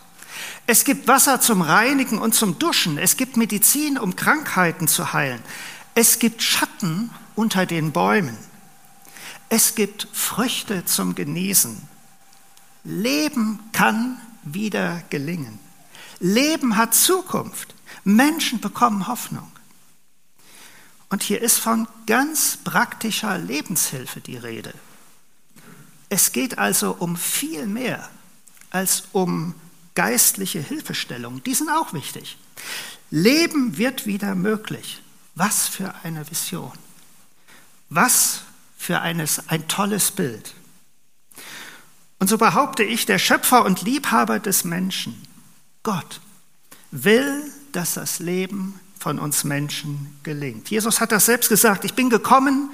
Es 0.66 0.84
gibt 0.84 1.06
Wasser 1.06 1.40
zum 1.40 1.62
Reinigen 1.62 2.18
und 2.18 2.34
zum 2.34 2.58
Duschen. 2.58 2.98
Es 2.98 3.16
gibt 3.16 3.36
Medizin, 3.36 3.98
um 3.98 4.16
Krankheiten 4.16 4.88
zu 4.88 5.12
heilen. 5.12 5.42
Es 5.94 6.18
gibt 6.18 6.42
Schatten 6.42 7.10
unter 7.36 7.66
den 7.66 7.92
Bäumen. 7.92 8.36
Es 9.48 9.74
gibt 9.74 10.08
Früchte 10.12 10.84
zum 10.84 11.14
Genießen. 11.14 11.80
Leben 12.84 13.60
kann 13.72 14.20
wieder 14.42 15.02
gelingen. 15.10 15.58
Leben 16.18 16.76
hat 16.76 16.94
Zukunft. 16.94 17.74
Menschen 18.04 18.60
bekommen 18.60 19.06
Hoffnung. 19.06 19.49
Und 21.10 21.24
hier 21.24 21.42
ist 21.42 21.58
von 21.58 21.86
ganz 22.06 22.56
praktischer 22.62 23.36
Lebenshilfe 23.36 24.20
die 24.20 24.36
Rede. 24.36 24.72
Es 26.08 26.32
geht 26.32 26.58
also 26.58 26.92
um 26.98 27.16
viel 27.16 27.66
mehr 27.66 28.08
als 28.70 29.04
um 29.12 29.54
geistliche 29.94 30.60
Hilfestellung. 30.60 31.42
Die 31.42 31.54
sind 31.54 31.68
auch 31.68 31.92
wichtig. 31.92 32.38
Leben 33.10 33.76
wird 33.76 34.06
wieder 34.06 34.34
möglich. 34.34 35.02
Was 35.34 35.68
für 35.68 35.94
eine 36.04 36.28
Vision. 36.30 36.72
Was 37.88 38.42
für 38.78 39.00
eines, 39.00 39.48
ein 39.48 39.66
tolles 39.68 40.12
Bild. 40.12 40.54
Und 42.20 42.28
so 42.28 42.38
behaupte 42.38 42.84
ich, 42.84 43.06
der 43.06 43.18
Schöpfer 43.18 43.64
und 43.64 43.82
Liebhaber 43.82 44.38
des 44.38 44.64
Menschen, 44.64 45.20
Gott, 45.82 46.20
will, 46.90 47.42
dass 47.72 47.94
das 47.94 48.20
Leben 48.20 48.78
von 49.00 49.18
uns 49.18 49.44
Menschen 49.44 50.14
gelingt. 50.22 50.70
Jesus 50.70 51.00
hat 51.00 51.10
das 51.10 51.26
selbst 51.26 51.48
gesagt, 51.48 51.84
ich 51.84 51.94
bin 51.94 52.10
gekommen, 52.10 52.70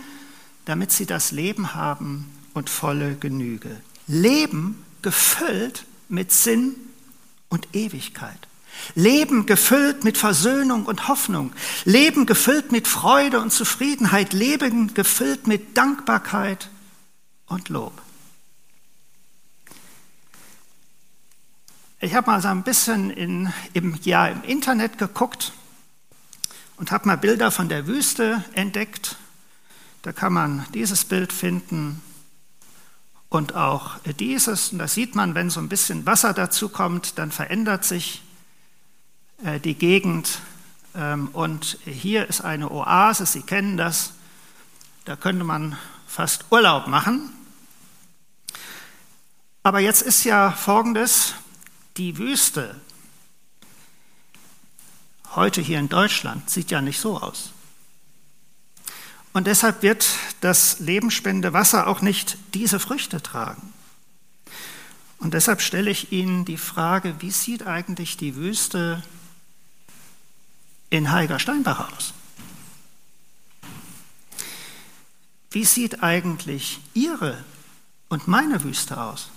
damit 0.65 0.91
sie 0.91 1.07
das 1.07 1.31
Leben 1.31 1.75
haben 1.75 2.31
und 2.53 2.69
volle 2.69 3.15
Genüge. 3.15 3.81
Leben 4.09 4.85
gefüllt 5.03 5.85
mit 6.09 6.33
Sinn 6.33 6.75
und 7.49 7.69
Ewigkeit. 7.75 8.49
Leben 8.97 9.47
gefüllt 9.47 10.03
mit 10.03 10.19
Versöhnung 10.19 10.85
und 10.85 11.07
Hoffnung. 11.07 11.53
Leben 11.85 12.27
gefüllt 12.27 12.73
mit 12.73 12.89
Freude 12.89 13.41
und 13.41 13.53
Zufriedenheit. 13.53 14.33
Leben 14.33 14.95
gefüllt 14.95 15.47
mit 15.47 15.77
Dankbarkeit 15.77 16.69
und 17.47 17.69
Lob. 17.69 18.03
Ich 22.01 22.15
habe 22.15 22.31
mal 22.31 22.43
so 22.43 22.49
ein 22.49 22.65
bisschen 22.65 23.11
in, 23.11 23.53
im, 23.73 23.99
ja, 24.03 24.27
im 24.27 24.43
Internet 24.43 24.99
geguckt 24.99 25.53
und 26.77 26.91
habe 26.91 27.07
mal 27.07 27.17
Bilder 27.17 27.51
von 27.51 27.69
der 27.69 27.87
Wüste 27.87 28.45
entdeckt. 28.53 29.17
Da 30.03 30.13
kann 30.13 30.33
man 30.33 30.67
dieses 30.73 31.05
Bild 31.05 31.33
finden 31.33 32.03
und 33.29 33.55
auch 33.55 33.99
dieses. 34.21 34.73
Und 34.73 34.79
da 34.79 34.89
sieht 34.89 35.15
man, 35.15 35.35
wenn 35.35 35.51
so 35.51 35.61
ein 35.61 35.69
bisschen 35.69 36.07
Wasser 36.07 36.33
dazu 36.33 36.69
kommt, 36.69 37.19
dann 37.19 37.31
verändert 37.31 37.85
sich 37.85 38.23
äh, 39.45 39.59
die 39.59 39.75
Gegend. 39.75 40.41
Ähm, 40.95 41.29
und 41.33 41.79
hier 41.85 42.29
ist 42.29 42.43
eine 42.43 42.71
Oase, 42.71 43.27
Sie 43.27 43.43
kennen 43.43 43.77
das. 43.77 44.13
Da 45.05 45.17
könnte 45.17 45.45
man 45.45 45.77
fast 46.07 46.47
Urlaub 46.51 46.87
machen. 46.87 47.33
Aber 49.63 49.81
jetzt 49.81 50.03
ist 50.03 50.25
ja 50.25 50.53
Folgendes, 50.53 51.35
die 51.97 52.19
Wüste 52.19 52.81
heute 55.37 55.61
hier 55.61 55.79
in 55.79 55.89
Deutschland 55.89 56.51
sieht 56.51 56.71
ja 56.71 56.81
nicht 56.81 56.99
so 56.99 57.21
aus. 57.21 57.53
Und 59.33 59.47
deshalb 59.47 59.83
wird 59.83 60.09
das 60.41 60.81
lebensspendende 60.81 61.53
Wasser 61.53 61.87
auch 61.87 62.01
nicht 62.01 62.39
diese 62.55 62.81
Früchte 62.81 63.23
tragen. 63.23 63.73
Und 65.19 65.35
deshalb 65.35 65.61
stelle 65.61 65.91
ich 65.91 66.11
Ihnen 66.11 66.45
die 66.47 66.57
Frage, 66.57 67.17
wie 67.21 67.31
sieht 67.31 67.67
eigentlich 67.67 68.17
die 68.17 68.35
Wüste 68.35 69.03
in 70.89 71.11
Heiger-Steinbach 71.11 71.93
aus? 71.93 72.15
Wie 75.51 75.65
sieht 75.65 76.03
eigentlich 76.03 76.81
Ihre 76.95 77.45
und 78.09 78.29
meine 78.29 78.63
Wüste 78.63 79.01
aus? 79.01 79.31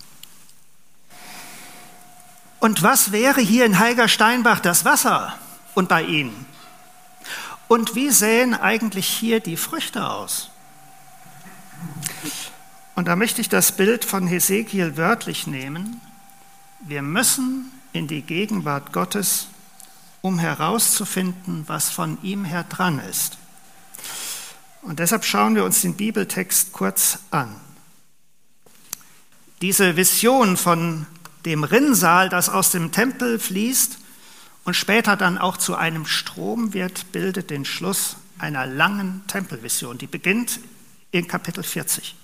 Und 2.59 2.83
was 2.83 3.11
wäre 3.11 3.41
hier 3.41 3.65
in 3.65 3.79
Heiger-Steinbach 3.79 4.59
das 4.59 4.85
Wasser 4.85 5.37
und 5.75 5.89
bei 5.89 6.03
Ihnen? 6.03 6.45
Und 7.67 7.93
wie 7.95 8.09
sähen 8.09 8.55
eigentlich 8.55 9.07
hier 9.07 9.39
die 9.39 9.57
Früchte 9.57 10.09
aus? 10.09 10.49
Und 12.95 13.07
da 13.07 13.15
möchte 13.15 13.41
ich 13.41 13.47
das 13.47 13.71
Bild 13.71 14.03
von 14.03 14.27
Hesekiel 14.27 14.97
wörtlich 14.97 15.47
nehmen. 15.47 16.01
Wir 16.81 17.01
müssen 17.01 17.71
in 17.93 18.07
die 18.07 18.23
Gegenwart 18.23 18.91
Gottes, 18.91 19.47
um 20.21 20.39
herauszufinden, 20.39 21.63
was 21.67 21.89
von 21.89 22.17
ihm 22.23 22.43
her 22.43 22.65
dran 22.67 22.99
ist. 22.99 23.37
Und 24.81 24.99
deshalb 24.99 25.23
schauen 25.23 25.55
wir 25.55 25.63
uns 25.63 25.81
den 25.81 25.95
Bibeltext 25.95 26.73
kurz 26.73 27.19
an. 27.29 27.55
Diese 29.61 29.95
Vision 29.95 30.57
von 30.57 31.05
dem 31.45 31.63
Rinnsal, 31.63 32.29
das 32.29 32.49
aus 32.49 32.71
dem 32.71 32.91
Tempel 32.91 33.37
fließt 33.37 33.98
und 34.69 34.75
später 34.75 35.15
dann 35.15 35.39
auch 35.39 35.57
zu 35.57 35.75
einem 35.75 36.05
Strom 36.05 36.75
wird, 36.75 37.11
bildet 37.11 37.49
den 37.49 37.65
Schluss 37.65 38.17
einer 38.37 38.67
langen 38.67 39.23
Tempelvision. 39.25 39.97
Die 39.97 40.05
beginnt 40.05 40.59
in 41.09 41.27
Kapitel 41.27 41.63
40. 41.63 42.15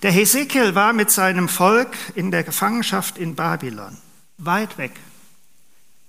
Der 0.00 0.10
Hesekiel 0.10 0.74
war 0.74 0.94
mit 0.94 1.10
seinem 1.10 1.50
Volk 1.50 1.94
in 2.14 2.30
der 2.30 2.44
Gefangenschaft 2.44 3.18
in 3.18 3.34
Babylon, 3.34 3.98
weit 4.38 4.78
weg. 4.78 4.92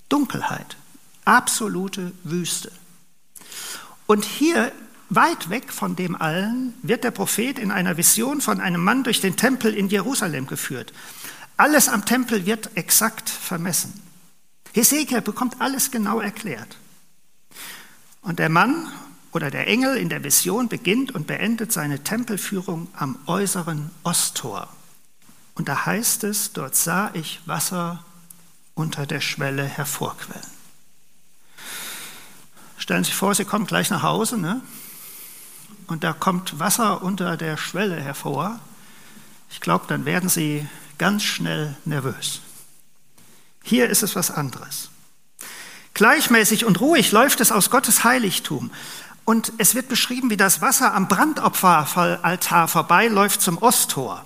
Dunkelheit, 0.07 0.77
absolute 1.25 2.13
Wüste. 2.23 2.71
Und 4.05 4.23
hier, 4.23 4.71
weit 5.09 5.49
weg 5.49 5.73
von 5.73 5.97
dem 5.97 6.15
allen, 6.15 6.75
wird 6.81 7.03
der 7.03 7.11
Prophet 7.11 7.59
in 7.59 7.71
einer 7.71 7.97
Vision 7.97 8.39
von 8.39 8.61
einem 8.61 8.81
Mann 8.81 9.03
durch 9.03 9.19
den 9.19 9.35
Tempel 9.35 9.73
in 9.73 9.89
Jerusalem 9.89 10.47
geführt. 10.47 10.93
Alles 11.57 11.89
am 11.89 12.05
Tempel 12.05 12.45
wird 12.45 12.69
exakt 12.75 13.29
vermessen. 13.29 14.06
Hesekiel 14.77 15.21
bekommt 15.21 15.59
alles 15.59 15.89
genau 15.89 16.19
erklärt. 16.19 16.77
Und 18.21 18.37
der 18.37 18.49
Mann 18.49 18.87
oder 19.31 19.49
der 19.49 19.67
Engel 19.67 19.97
in 19.97 20.09
der 20.09 20.23
Vision 20.23 20.69
beginnt 20.69 21.13
und 21.15 21.25
beendet 21.25 21.71
seine 21.71 22.03
Tempelführung 22.03 22.87
am 22.93 23.17
äußeren 23.25 23.89
Osttor. 24.03 24.67
Und 25.55 25.67
da 25.67 25.87
heißt 25.87 26.23
es, 26.25 26.53
dort 26.53 26.75
sah 26.75 27.09
ich 27.13 27.41
Wasser 27.45 28.05
unter 28.75 29.07
der 29.07 29.21
Schwelle 29.21 29.63
hervorquellen. 29.63 30.45
Stellen 32.77 33.03
Sie 33.03 33.09
sich 33.09 33.15
vor, 33.15 33.33
Sie 33.33 33.45
kommen 33.45 33.65
gleich 33.65 33.89
nach 33.89 34.03
Hause, 34.03 34.37
ne? 34.37 34.61
und 35.87 36.03
da 36.03 36.13
kommt 36.13 36.59
Wasser 36.59 37.01
unter 37.01 37.35
der 37.35 37.57
Schwelle 37.57 37.95
hervor. 37.95 38.59
Ich 39.49 39.59
glaube, 39.59 39.85
dann 39.87 40.05
werden 40.05 40.29
Sie 40.29 40.67
ganz 40.99 41.23
schnell 41.23 41.75
nervös. 41.85 42.41
Hier 43.67 43.89
ist 43.89 44.01
es 44.01 44.15
was 44.15 44.31
anderes. 44.31 44.89
Gleichmäßig 45.93 46.63
und 46.63 46.79
ruhig 46.79 47.11
läuft 47.11 47.41
es 47.41 47.51
aus 47.51 47.69
Gottes 47.69 48.05
Heiligtum. 48.05 48.71
Und 49.25 49.51
es 49.57 49.75
wird 49.75 49.89
beschrieben, 49.89 50.29
wie 50.29 50.37
das 50.37 50.61
Wasser 50.61 50.93
am 50.93 51.09
Brandopferaltar 51.09 52.69
vorbeiläuft 52.69 53.41
zum 53.41 53.57
Osttor. 53.57 54.23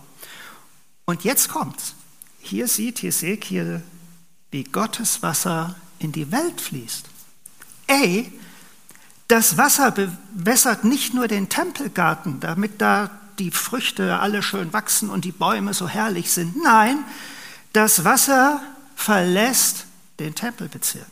Und 1.06 1.24
jetzt 1.24 1.50
kommt's. 1.50 1.96
Hier 2.40 2.68
sieht 2.68 3.01
Hesekiel, 3.01 3.82
wie 4.51 4.64
Gottes 4.64 5.24
Wasser 5.24 5.74
in 5.98 6.12
die 6.12 6.32
Welt 6.32 6.62
fließt. 6.62 7.08
Ey, 7.88 8.32
das 9.27 9.58
Wasser 9.58 9.90
bewässert 9.90 10.84
nicht 10.84 11.16
nur 11.16 11.27
den 11.27 11.50
Tempelgarten, 11.50 12.42
damit 12.42 12.80
da 12.80 13.10
die 13.40 13.50
Früchte 13.50 14.20
alle 14.20 14.44
schön 14.44 14.72
wachsen 14.72 15.10
und 15.10 15.25
die 15.25 15.32
Bäume 15.32 15.74
so 15.74 15.88
herrlich 15.88 16.32
sind. 16.32 16.62
Nein, 16.62 17.04
das 17.74 18.04
Wasser 18.04 18.62
verlässt 19.01 19.87
den 20.20 20.35
Tempelbezirk. 20.35 21.09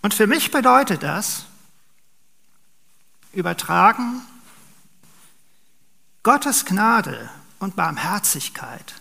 Und 0.00 0.14
für 0.14 0.26
mich 0.26 0.50
bedeutet 0.50 1.02
das, 1.02 1.44
übertragen, 3.32 4.22
Gottes 6.22 6.64
Gnade 6.64 7.30
und 7.58 7.76
Barmherzigkeit, 7.76 8.94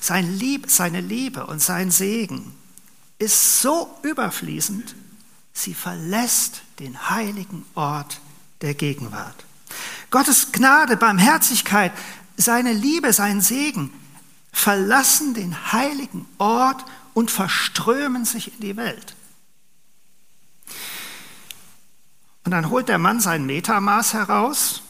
sein 0.00 0.36
Lieb, 0.38 0.70
seine 0.70 1.00
Liebe 1.00 1.46
und 1.46 1.60
sein 1.60 1.90
Segen 1.90 2.56
ist 3.18 3.62
so 3.62 3.98
überfließend, 4.02 4.94
sie 5.52 5.74
verlässt 5.74 6.62
den 6.78 7.10
heiligen 7.10 7.64
Ort 7.74 8.20
der 8.62 8.74
Gegenwart. 8.74 9.44
Gottes 10.10 10.52
Gnade, 10.52 10.96
Barmherzigkeit, 10.96 11.92
seine 12.36 12.72
Liebe, 12.72 13.12
sein 13.12 13.40
Segen 13.40 13.92
verlassen 14.52 15.34
den 15.34 15.72
heiligen 15.72 16.26
Ort 16.38 16.84
und 17.14 17.30
verströmen 17.30 18.24
sich 18.24 18.54
in 18.54 18.60
die 18.60 18.76
Welt. 18.76 19.16
Und 22.44 22.52
dann 22.52 22.70
holt 22.70 22.88
der 22.88 22.98
Mann 22.98 23.20
sein 23.20 23.46
Metermaß 23.46 24.14
heraus. 24.14 24.82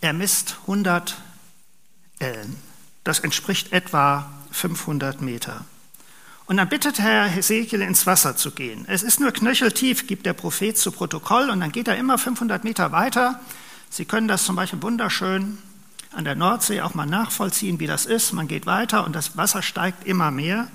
Er 0.00 0.12
misst 0.12 0.56
100 0.62 1.16
Ellen. 2.18 2.56
Das 3.04 3.20
entspricht 3.20 3.72
etwa 3.72 4.30
500 4.50 5.20
Meter. 5.20 5.64
Und 6.46 6.58
dann 6.58 6.68
bittet 6.68 6.98
Herr 6.98 7.24
Hesekiel 7.24 7.80
ins 7.80 8.06
Wasser 8.06 8.36
zu 8.36 8.50
gehen. 8.50 8.84
Es 8.88 9.02
ist 9.02 9.20
nur 9.20 9.32
knöcheltief, 9.32 10.06
gibt 10.06 10.26
der 10.26 10.34
Prophet 10.34 10.76
zu 10.76 10.92
Protokoll, 10.92 11.48
und 11.50 11.60
dann 11.60 11.72
geht 11.72 11.88
er 11.88 11.96
immer 11.96 12.18
500 12.18 12.64
Meter 12.64 12.92
weiter. 12.92 13.40
Sie 13.88 14.04
können 14.04 14.28
das 14.28 14.44
zum 14.44 14.56
Beispiel 14.56 14.82
wunderschön 14.82 15.58
an 16.14 16.24
der 16.24 16.34
Nordsee 16.34 16.80
auch 16.80 16.94
mal 16.94 17.06
nachvollziehen, 17.06 17.80
wie 17.80 17.86
das 17.86 18.06
ist. 18.06 18.32
Man 18.32 18.48
geht 18.48 18.66
weiter 18.66 19.04
und 19.04 19.14
das 19.14 19.36
Wasser 19.36 19.62
steigt 19.62 20.06
immer 20.06 20.30
mehr. 20.30 20.68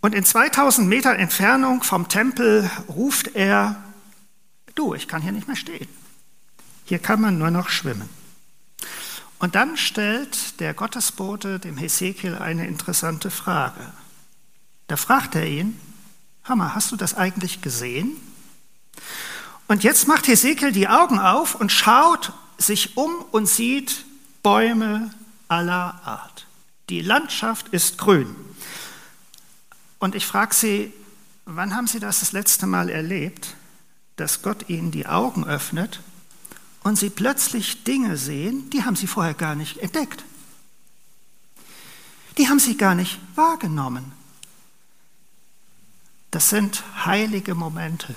Und 0.00 0.14
in 0.14 0.24
2000 0.24 0.88
Meter 0.88 1.16
Entfernung 1.16 1.82
vom 1.82 2.08
Tempel 2.08 2.70
ruft 2.88 3.34
er 3.34 3.76
du, 4.74 4.94
ich 4.94 5.08
kann 5.08 5.22
hier 5.22 5.32
nicht 5.32 5.46
mehr 5.46 5.56
stehen. 5.56 5.88
Hier 6.84 6.98
kann 6.98 7.20
man 7.20 7.38
nur 7.38 7.50
noch 7.50 7.68
schwimmen. 7.68 8.08
Und 9.38 9.54
dann 9.54 9.76
stellt 9.76 10.60
der 10.60 10.74
Gottesbote 10.74 11.58
dem 11.58 11.76
Hesekiel 11.76 12.36
eine 12.36 12.66
interessante 12.66 13.30
Frage. 13.30 13.92
Da 14.86 14.96
fragt 14.96 15.34
er 15.34 15.46
ihn, 15.46 15.78
Hammer, 16.44 16.74
hast 16.74 16.92
du 16.92 16.96
das 16.96 17.14
eigentlich 17.14 17.62
gesehen? 17.62 18.16
Und 19.66 19.82
jetzt 19.82 20.06
macht 20.06 20.28
Hesekiel 20.28 20.72
die 20.72 20.88
Augen 20.88 21.18
auf 21.18 21.54
und 21.54 21.72
schaut 21.72 22.32
sich 22.58 22.96
um 22.96 23.14
und 23.30 23.46
sieht 23.46 24.04
Bäume 24.42 25.10
aller 25.48 26.00
Art. 26.04 26.46
Die 26.88 27.00
Landschaft 27.00 27.68
ist 27.68 27.98
grün. 27.98 28.34
Und 29.98 30.14
ich 30.14 30.26
frage 30.26 30.54
Sie, 30.54 30.92
wann 31.44 31.74
haben 31.74 31.86
Sie 31.86 32.00
das 32.00 32.20
das 32.20 32.32
letzte 32.32 32.66
Mal 32.66 32.88
erlebt? 32.88 33.56
dass 34.16 34.42
Gott 34.42 34.68
ihnen 34.68 34.90
die 34.90 35.06
Augen 35.06 35.44
öffnet 35.44 36.00
und 36.82 36.96
sie 36.96 37.10
plötzlich 37.10 37.84
Dinge 37.84 38.16
sehen, 38.16 38.70
die 38.70 38.84
haben 38.84 38.96
sie 38.96 39.06
vorher 39.06 39.34
gar 39.34 39.54
nicht 39.54 39.78
entdeckt. 39.78 40.24
Die 42.38 42.48
haben 42.48 42.58
sie 42.58 42.76
gar 42.76 42.94
nicht 42.94 43.18
wahrgenommen. 43.34 44.12
Das 46.30 46.50
sind 46.50 46.82
heilige 47.04 47.54
Momente. 47.54 48.14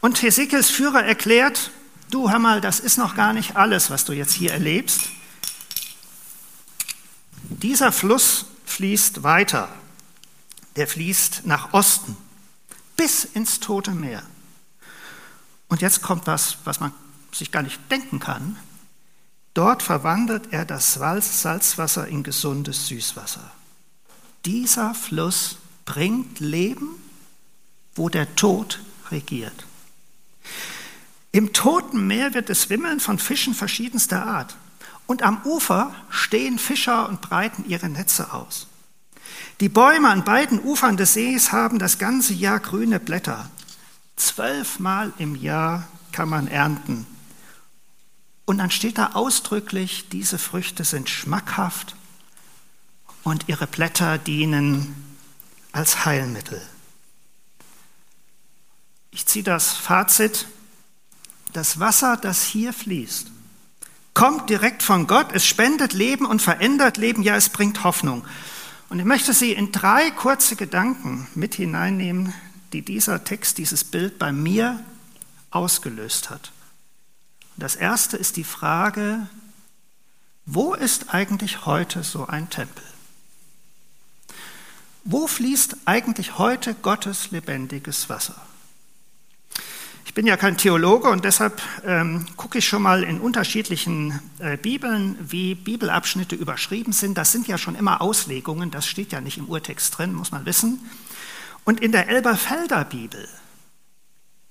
Und 0.00 0.22
Hesekiels 0.22 0.70
Führer 0.70 1.04
erklärt, 1.04 1.72
du 2.10 2.28
mal, 2.28 2.60
das 2.60 2.80
ist 2.80 2.98
noch 2.98 3.14
gar 3.14 3.32
nicht 3.32 3.56
alles, 3.56 3.90
was 3.90 4.04
du 4.04 4.12
jetzt 4.12 4.32
hier 4.32 4.52
erlebst. 4.52 5.02
Dieser 7.48 7.92
Fluss 7.92 8.46
fließt 8.64 9.22
weiter. 9.22 9.68
Der 10.76 10.86
fließt 10.86 11.46
nach 11.46 11.72
Osten 11.72 12.16
bis 12.96 13.24
ins 13.24 13.60
Tote 13.60 13.92
Meer. 13.92 14.22
Und 15.68 15.80
jetzt 15.82 16.02
kommt 16.02 16.26
was, 16.26 16.58
was 16.64 16.80
man 16.80 16.92
sich 17.32 17.50
gar 17.50 17.62
nicht 17.62 17.78
denken 17.90 18.20
kann. 18.20 18.56
Dort 19.54 19.82
verwandelt 19.82 20.52
er 20.52 20.64
das 20.64 20.94
Salzwasser 20.94 22.08
in 22.08 22.22
gesundes 22.22 22.88
Süßwasser. 22.88 23.50
Dieser 24.44 24.94
Fluss 24.94 25.56
bringt 25.84 26.40
Leben, 26.40 26.88
wo 27.94 28.08
der 28.08 28.36
Tod 28.36 28.80
regiert. 29.10 29.66
Im 31.36 31.52
Toten 31.52 32.06
Meer 32.06 32.32
wird 32.32 32.48
es 32.48 32.70
wimmeln 32.70 32.98
von 32.98 33.18
Fischen 33.18 33.52
verschiedenster 33.52 34.26
Art. 34.26 34.56
Und 35.06 35.22
am 35.22 35.42
Ufer 35.44 35.94
stehen 36.08 36.58
Fischer 36.58 37.10
und 37.10 37.20
breiten 37.20 37.68
ihre 37.68 37.90
Netze 37.90 38.32
aus. 38.32 38.68
Die 39.60 39.68
Bäume 39.68 40.08
an 40.08 40.24
beiden 40.24 40.58
Ufern 40.64 40.96
des 40.96 41.12
Sees 41.12 41.52
haben 41.52 41.78
das 41.78 41.98
ganze 41.98 42.32
Jahr 42.32 42.58
grüne 42.58 43.00
Blätter. 43.00 43.50
Zwölfmal 44.16 45.12
im 45.18 45.34
Jahr 45.34 45.86
kann 46.10 46.30
man 46.30 46.48
ernten. 46.48 47.06
Und 48.46 48.56
dann 48.56 48.70
steht 48.70 48.96
da 48.96 49.10
ausdrücklich, 49.12 50.08
diese 50.08 50.38
Früchte 50.38 50.84
sind 50.84 51.10
schmackhaft 51.10 51.96
und 53.24 53.46
ihre 53.46 53.66
Blätter 53.66 54.16
dienen 54.16 55.18
als 55.72 56.06
Heilmittel. 56.06 56.62
Ich 59.10 59.26
ziehe 59.26 59.44
das 59.44 59.74
Fazit. 59.74 60.46
Das 61.56 61.80
Wasser, 61.80 62.18
das 62.18 62.42
hier 62.42 62.74
fließt, 62.74 63.28
kommt 64.12 64.50
direkt 64.50 64.82
von 64.82 65.06
Gott. 65.06 65.28
Es 65.32 65.46
spendet 65.46 65.94
Leben 65.94 66.26
und 66.26 66.42
verändert 66.42 66.98
Leben. 66.98 67.22
Ja, 67.22 67.34
es 67.34 67.48
bringt 67.48 67.82
Hoffnung. 67.82 68.26
Und 68.90 68.98
ich 68.98 69.06
möchte 69.06 69.32
Sie 69.32 69.52
in 69.52 69.72
drei 69.72 70.10
kurze 70.10 70.56
Gedanken 70.56 71.28
mit 71.34 71.54
hineinnehmen, 71.54 72.34
die 72.74 72.82
dieser 72.82 73.24
Text, 73.24 73.56
dieses 73.56 73.84
Bild 73.84 74.18
bei 74.18 74.32
mir 74.32 74.84
ausgelöst 75.50 76.28
hat. 76.28 76.52
Das 77.56 77.74
erste 77.74 78.18
ist 78.18 78.36
die 78.36 78.44
Frage, 78.44 79.26
wo 80.44 80.74
ist 80.74 81.14
eigentlich 81.14 81.64
heute 81.64 82.04
so 82.04 82.26
ein 82.26 82.50
Tempel? 82.50 82.84
Wo 85.04 85.26
fließt 85.26 85.78
eigentlich 85.86 86.36
heute 86.36 86.74
Gottes 86.74 87.30
lebendiges 87.30 88.10
Wasser? 88.10 88.46
Bin 90.16 90.26
ja 90.26 90.38
kein 90.38 90.56
Theologe 90.56 91.10
und 91.10 91.26
deshalb 91.26 91.60
ähm, 91.84 92.24
gucke 92.38 92.56
ich 92.56 92.66
schon 92.66 92.80
mal 92.80 93.02
in 93.02 93.20
unterschiedlichen 93.20 94.18
äh, 94.38 94.56
Bibeln, 94.56 95.14
wie 95.20 95.54
Bibelabschnitte 95.54 96.34
überschrieben 96.34 96.94
sind. 96.94 97.18
Das 97.18 97.32
sind 97.32 97.46
ja 97.48 97.58
schon 97.58 97.74
immer 97.74 98.00
Auslegungen, 98.00 98.70
das 98.70 98.86
steht 98.86 99.12
ja 99.12 99.20
nicht 99.20 99.36
im 99.36 99.44
Urtext 99.44 99.98
drin, 99.98 100.14
muss 100.14 100.32
man 100.32 100.46
wissen. 100.46 100.80
Und 101.64 101.80
in 101.80 101.92
der 101.92 102.08
Elberfelder 102.08 102.86
Bibel, 102.86 103.28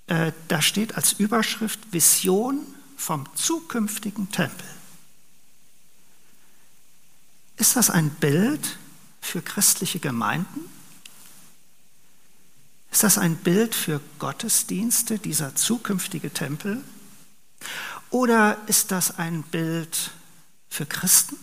äh, 0.05 0.33
da 0.49 0.61
steht 0.61 0.93
als 0.93 1.13
Überschrift 1.13 1.79
Vision 1.91 2.59
vom 2.95 3.25
zukünftigen 3.33 4.31
Tempel. 4.31 4.67
Ist 7.57 7.75
das 7.75 7.89
ein 7.89 8.11
Bild 8.11 8.77
für 9.19 9.41
christliche 9.41 9.97
Gemeinden? 9.97 10.74
Ist 12.95 13.03
das 13.03 13.17
ein 13.17 13.35
Bild 13.35 13.75
für 13.75 13.99
Gottesdienste, 14.19 15.19
dieser 15.19 15.53
zukünftige 15.53 16.31
Tempel? 16.31 16.81
Oder 18.09 18.57
ist 18.67 18.89
das 18.89 19.19
ein 19.19 19.43
Bild 19.43 20.11
für 20.69 20.85
Christen? 20.85 21.35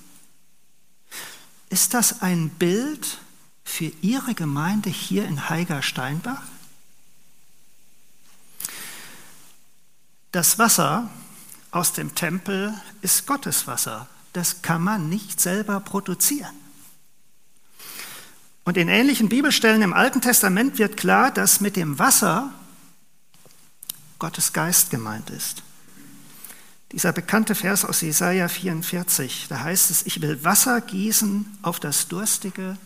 Ist 1.69 1.93
das 1.93 2.23
ein 2.23 2.49
Bild 2.49 3.19
für 3.65 3.93
Ihre 4.01 4.33
Gemeinde 4.35 4.89
hier 4.89 5.27
in 5.27 5.51
Heiger-Steinbach? 5.51 6.41
Das 10.31 10.59
Wasser 10.59 11.11
aus 11.71 11.93
dem 11.93 12.15
Tempel 12.15 12.73
ist 13.03 13.27
Gottes 13.27 13.67
Wasser. 13.67 14.09
Das 14.33 14.63
kann 14.63 14.81
man 14.81 15.11
nicht 15.11 15.39
selber 15.39 15.81
produzieren. 15.81 16.62
Und 18.65 18.77
in 18.77 18.89
ähnlichen 18.89 19.29
Bibelstellen 19.29 19.83
im 19.83 19.93
Alten 19.93 20.21
Testament 20.21 20.79
wird 20.79 20.97
klar, 20.97 21.31
dass 21.31 21.61
mit 21.61 21.77
dem 21.77 21.99
Wasser 21.99 22.53
Gottes 24.19 24.53
Geist 24.53 24.91
gemeint 24.91 25.31
ist. 25.31 25.63
Dieser 26.93 27.13
bekannte 27.13 27.55
Vers 27.55 27.85
aus 27.85 28.03
Jesaja 28.03 28.49
44, 28.49 29.47
da 29.49 29.61
heißt 29.61 29.91
es: 29.91 30.07
Ich 30.07 30.21
will 30.21 30.45
Wasser 30.45 30.81
gießen 30.81 31.59
auf 31.63 31.81
das 31.81 32.07
Durstige 32.07 32.77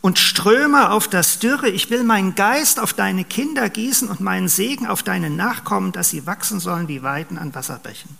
und 0.00 0.18
Ströme 0.18 0.90
auf 0.90 1.08
das 1.08 1.38
Dürre. 1.38 1.68
Ich 1.68 1.90
will 1.90 2.02
meinen 2.02 2.34
Geist 2.34 2.80
auf 2.80 2.92
deine 2.92 3.24
Kinder 3.24 3.70
gießen 3.70 4.08
und 4.08 4.20
meinen 4.20 4.48
Segen 4.48 4.86
auf 4.86 5.02
deine 5.02 5.30
Nachkommen, 5.30 5.92
dass 5.92 6.10
sie 6.10 6.26
wachsen 6.26 6.58
sollen 6.58 6.88
wie 6.88 7.02
Weiden 7.02 7.38
an 7.38 7.54
Wasserbächen. 7.54 8.10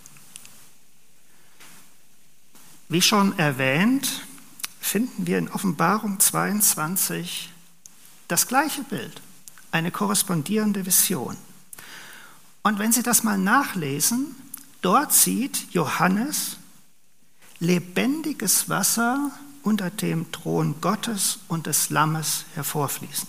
Wie 2.88 3.02
schon 3.02 3.36
erwähnt, 3.38 4.22
finden 4.82 5.26
wir 5.26 5.38
in 5.38 5.48
Offenbarung 5.48 6.20
22 6.20 7.50
das 8.28 8.48
gleiche 8.48 8.82
Bild, 8.82 9.22
eine 9.70 9.90
korrespondierende 9.90 10.84
Vision. 10.84 11.36
Und 12.62 12.78
wenn 12.78 12.92
Sie 12.92 13.02
das 13.02 13.22
mal 13.22 13.38
nachlesen, 13.38 14.34
dort 14.82 15.12
sieht 15.12 15.72
Johannes 15.72 16.58
lebendiges 17.60 18.68
Wasser 18.68 19.30
unter 19.62 19.88
dem 19.90 20.30
Thron 20.32 20.80
Gottes 20.80 21.38
und 21.48 21.66
des 21.66 21.90
Lammes 21.90 22.44
hervorfließen. 22.54 23.28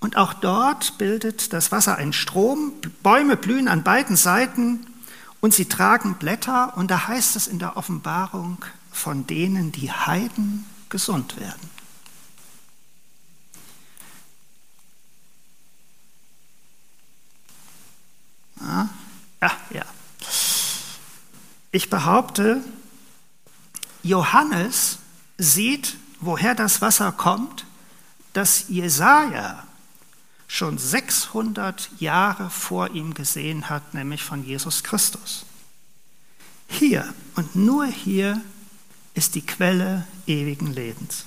Und 0.00 0.16
auch 0.16 0.32
dort 0.32 0.98
bildet 0.98 1.52
das 1.52 1.70
Wasser 1.70 1.96
einen 1.96 2.14
Strom, 2.14 2.72
Bäume 3.02 3.36
blühen 3.36 3.68
an 3.68 3.84
beiden 3.84 4.16
Seiten 4.16 4.86
und 5.40 5.52
sie 5.52 5.66
tragen 5.66 6.14
Blätter 6.14 6.76
und 6.76 6.90
da 6.90 7.06
heißt 7.06 7.36
es 7.36 7.46
in 7.46 7.58
der 7.58 7.76
Offenbarung 7.76 8.64
von 8.92 9.26
denen, 9.26 9.72
die 9.72 9.90
Heiden 9.90 10.66
gesund 10.88 11.38
werden. 11.40 11.70
Ja, 19.40 19.50
ja. 19.70 19.84
Ich 21.72 21.90
behaupte, 21.90 22.62
Johannes 24.02 24.98
sieht, 25.38 25.96
woher 26.20 26.54
das 26.54 26.80
Wasser 26.80 27.10
kommt, 27.12 27.66
das 28.32 28.68
Jesaja 28.68 29.66
schon 30.46 30.78
600 30.78 31.90
Jahre 31.98 32.50
vor 32.50 32.90
ihm 32.90 33.14
gesehen 33.14 33.68
hat, 33.68 33.94
nämlich 33.94 34.22
von 34.22 34.44
Jesus 34.44 34.84
Christus. 34.84 35.44
Hier 36.68 37.12
und 37.36 37.56
nur 37.56 37.86
hier 37.86 38.40
ist 39.14 39.34
die 39.34 39.44
Quelle 39.44 40.06
ewigen 40.26 40.72
Lebens. 40.72 41.26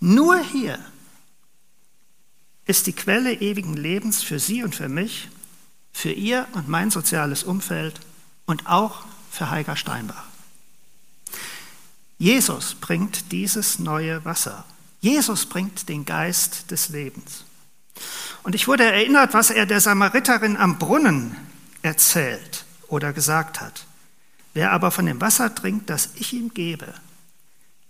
Nur 0.00 0.38
hier 0.42 0.78
ist 2.66 2.86
die 2.86 2.92
Quelle 2.92 3.34
ewigen 3.34 3.74
Lebens 3.74 4.22
für 4.22 4.38
Sie 4.38 4.62
und 4.62 4.74
für 4.74 4.88
mich, 4.88 5.28
für 5.92 6.12
Ihr 6.12 6.46
und 6.52 6.68
mein 6.68 6.90
soziales 6.90 7.42
Umfeld 7.44 8.00
und 8.46 8.66
auch 8.66 9.04
für 9.30 9.50
Heiger 9.50 9.76
Steinbach. 9.76 10.24
Jesus 12.18 12.74
bringt 12.74 13.32
dieses 13.32 13.78
neue 13.78 14.24
Wasser. 14.24 14.64
Jesus 15.00 15.46
bringt 15.46 15.88
den 15.88 16.04
Geist 16.04 16.70
des 16.70 16.88
Lebens. 16.88 17.44
Und 18.42 18.54
ich 18.54 18.68
wurde 18.68 18.84
erinnert, 18.84 19.34
was 19.34 19.50
er 19.50 19.66
der 19.66 19.80
Samariterin 19.80 20.56
am 20.56 20.78
Brunnen 20.78 21.36
erzählt 21.82 22.64
oder 22.88 23.12
gesagt 23.12 23.60
hat. 23.60 23.86
Wer 24.54 24.72
aber 24.72 24.90
von 24.90 25.06
dem 25.06 25.20
Wasser 25.20 25.54
trinkt, 25.54 25.88
das 25.88 26.10
ich 26.16 26.32
ihm 26.32 26.52
gebe, 26.52 26.92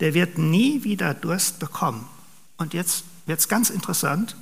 der 0.01 0.15
wird 0.15 0.39
nie 0.39 0.85
wieder 0.85 1.15
Durst 1.15 1.59
bekommen. 1.59 2.09
Und 2.57 2.75
jetzt 2.75 3.05
wird 3.27 3.41
es 3.41 3.49
ganz 3.49 3.71
interessant. 3.71 4.37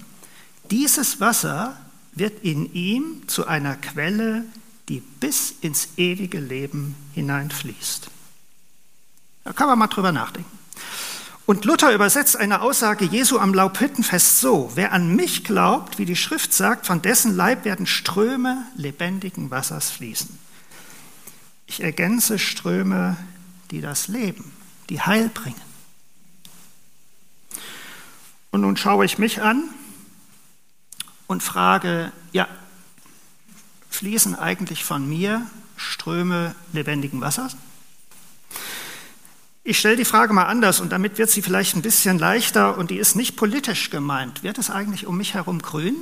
Dieses 0.71 1.21
Wasser 1.21 1.77
wird 2.13 2.43
in 2.45 2.73
ihm 2.73 3.29
zu 3.29 3.47
einer 3.47 3.77
Quelle, 3.77 4.45
die 4.89 5.01
bis 5.01 5.55
ins 5.61 5.89
ewige 5.97 6.41
Leben 6.41 6.97
hineinfließt. 7.15 8.11
Da 9.45 9.53
kann 9.53 9.69
man 9.69 9.79
mal 9.79 9.87
drüber 9.87 10.13
nachdenken. 10.13 10.59
Und 11.47 11.65
Luther 11.65 11.93
übersetzt 11.93 12.37
eine 12.37 12.61
Aussage 12.61 13.05
Jesu 13.05 13.39
am 13.39 13.55
Laubhüttenfest 13.55 14.41
so, 14.41 14.71
wer 14.77 14.93
an 14.93 15.17
mich 15.17 15.43
glaubt, 15.43 15.99
wie 15.99 16.05
die 16.05 16.17
Schrift 16.17 16.53
sagt, 16.53 16.87
von 16.87 17.03
dessen 17.03 17.35
Leib 17.35 17.65
werden 17.65 17.87
Ströme 17.87 18.67
lebendigen 18.77 19.51
Wassers 19.51 19.91
fließen. 19.91 20.39
Ich 21.71 21.85
ergänze 21.85 22.41
Ströme, 22.41 23.17
die 23.71 23.81
das 23.81 24.09
Leben, 24.09 24.51
die 24.89 25.01
Heil 25.01 25.29
bringen. 25.29 25.61
Und 28.51 28.63
nun 28.63 28.77
schaue 28.77 29.05
ich 29.05 29.19
mich 29.19 29.41
an 29.41 29.69
und 31.29 31.45
frage, 31.45 32.11
ja, 32.33 32.49
fließen 33.89 34.35
eigentlich 34.35 34.83
von 34.83 35.09
mir 35.09 35.49
Ströme 35.77 36.57
lebendigen 36.73 37.21
Wassers? 37.21 37.57
Ich 39.63 39.79
stelle 39.79 39.95
die 39.95 40.05
Frage 40.05 40.33
mal 40.33 40.47
anders 40.47 40.81
und 40.81 40.91
damit 40.91 41.19
wird 41.19 41.31
sie 41.31 41.41
vielleicht 41.41 41.77
ein 41.77 41.83
bisschen 41.83 42.19
leichter 42.19 42.79
und 42.79 42.91
die 42.91 42.99
ist 42.99 43.15
nicht 43.15 43.37
politisch 43.37 43.91
gemeint. 43.91 44.43
Wird 44.43 44.59
es 44.59 44.71
eigentlich 44.71 45.07
um 45.07 45.17
mich 45.17 45.35
herum 45.35 45.63
grün? 45.63 45.95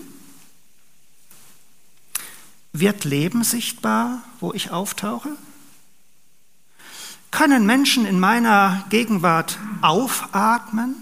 Wird 2.73 3.05
Leben 3.05 3.45
sichtbar, 3.45 4.23
wo 4.41 4.55
ich 4.55 4.71
auftauche? 4.71 5.37
Können 7.31 7.67
Menschen 7.67 8.07
in 8.07 8.19
meiner 8.19 8.85
Gegenwart 8.91 9.59
aufatmen? 9.83 10.97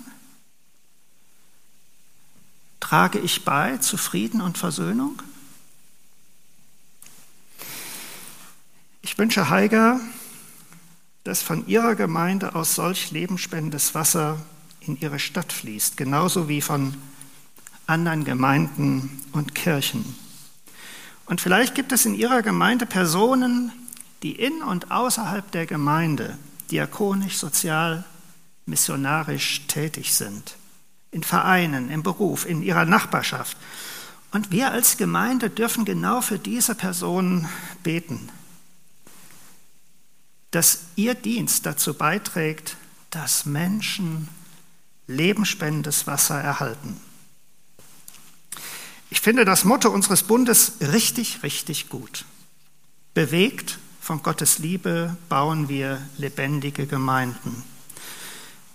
Trage 2.80 3.18
ich 3.18 3.44
bei 3.44 3.78
zu 3.78 3.96
Frieden 3.96 4.40
und 4.40 4.58
Versöhnung? 4.58 5.22
Ich 9.02 9.18
wünsche 9.18 9.50
Heiger, 9.50 10.00
dass 11.24 11.42
von 11.42 11.66
ihrer 11.66 11.94
Gemeinde 11.94 12.54
aus 12.54 12.74
solch 12.74 13.10
lebensspendendes 13.10 13.94
Wasser 13.94 14.38
in 14.80 14.98
ihre 15.00 15.18
Stadt 15.18 15.52
fließt, 15.52 15.96
genauso 15.96 16.48
wie 16.48 16.60
von 16.60 16.94
anderen 17.86 18.24
Gemeinden 18.24 19.22
und 19.32 19.54
Kirchen. 19.54 20.14
Und 21.26 21.40
vielleicht 21.40 21.74
gibt 21.74 21.92
es 21.92 22.06
in 22.06 22.14
Ihrer 22.14 22.42
Gemeinde 22.42 22.86
Personen, 22.86 23.72
die 24.22 24.32
in 24.32 24.62
und 24.62 24.90
außerhalb 24.90 25.50
der 25.52 25.66
Gemeinde 25.66 26.38
diakonisch, 26.70 27.36
sozial, 27.36 28.04
missionarisch 28.66 29.66
tätig 29.68 30.14
sind, 30.14 30.56
in 31.10 31.22
Vereinen, 31.22 31.90
im 31.90 32.02
Beruf, 32.02 32.46
in 32.46 32.62
ihrer 32.62 32.84
Nachbarschaft. 32.84 33.56
Und 34.32 34.50
wir 34.50 34.72
als 34.72 34.96
Gemeinde 34.96 35.50
dürfen 35.50 35.84
genau 35.84 36.20
für 36.20 36.38
diese 36.38 36.74
Personen 36.74 37.48
beten, 37.82 38.28
dass 40.50 40.80
ihr 40.96 41.14
Dienst 41.14 41.66
dazu 41.66 41.94
beiträgt, 41.94 42.76
dass 43.10 43.46
Menschen 43.46 44.28
lebensspendendes 45.06 46.06
Wasser 46.06 46.40
erhalten. 46.40 47.00
Ich 49.10 49.20
finde 49.20 49.44
das 49.44 49.64
Motto 49.64 49.90
unseres 49.90 50.24
Bundes 50.24 50.72
richtig, 50.80 51.42
richtig 51.42 51.88
gut. 51.88 52.24
Bewegt 53.14 53.78
von 54.06 54.22
Gottes 54.22 54.58
Liebe 54.60 55.16
bauen 55.28 55.68
wir 55.68 56.00
lebendige 56.16 56.86
Gemeinden. 56.86 57.64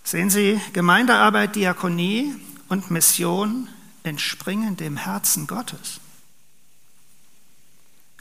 Sehen 0.03 0.29
Sie, 0.29 0.59
Gemeindearbeit, 0.73 1.55
Diakonie 1.55 2.35
und 2.67 2.91
Mission 2.91 3.69
entspringen 4.03 4.75
dem 4.75 4.97
Herzen 4.97 5.47
Gottes. 5.47 6.01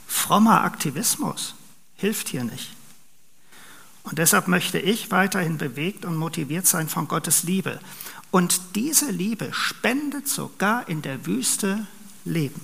Frommer 0.07 0.63
Aktivismus 0.63 1.53
hilft 1.95 2.29
hier 2.29 2.45
nicht. 2.45 2.71
Und 4.03 4.17
deshalb 4.17 4.47
möchte 4.47 4.79
ich 4.79 5.11
weiterhin 5.11 5.57
bewegt 5.57 6.05
und 6.05 6.15
motiviert 6.15 6.65
sein 6.65 6.87
von 6.87 7.09
Gottes 7.09 7.43
Liebe. 7.43 7.81
Und 8.31 8.61
diese 8.75 9.11
Liebe 9.11 9.49
spendet 9.51 10.29
sogar 10.29 10.87
in 10.87 11.01
der 11.01 11.25
Wüste 11.25 11.85
Leben. 12.23 12.61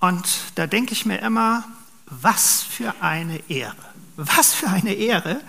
Und 0.00 0.26
da 0.56 0.66
denke 0.66 0.94
ich 0.94 1.06
mir 1.06 1.20
immer, 1.20 1.64
was 2.06 2.62
für 2.62 2.94
eine 3.00 3.40
Ehre. 3.48 3.76
Was 4.16 4.54
für 4.54 4.68
eine 4.68 4.94
Ehre. 4.94 5.40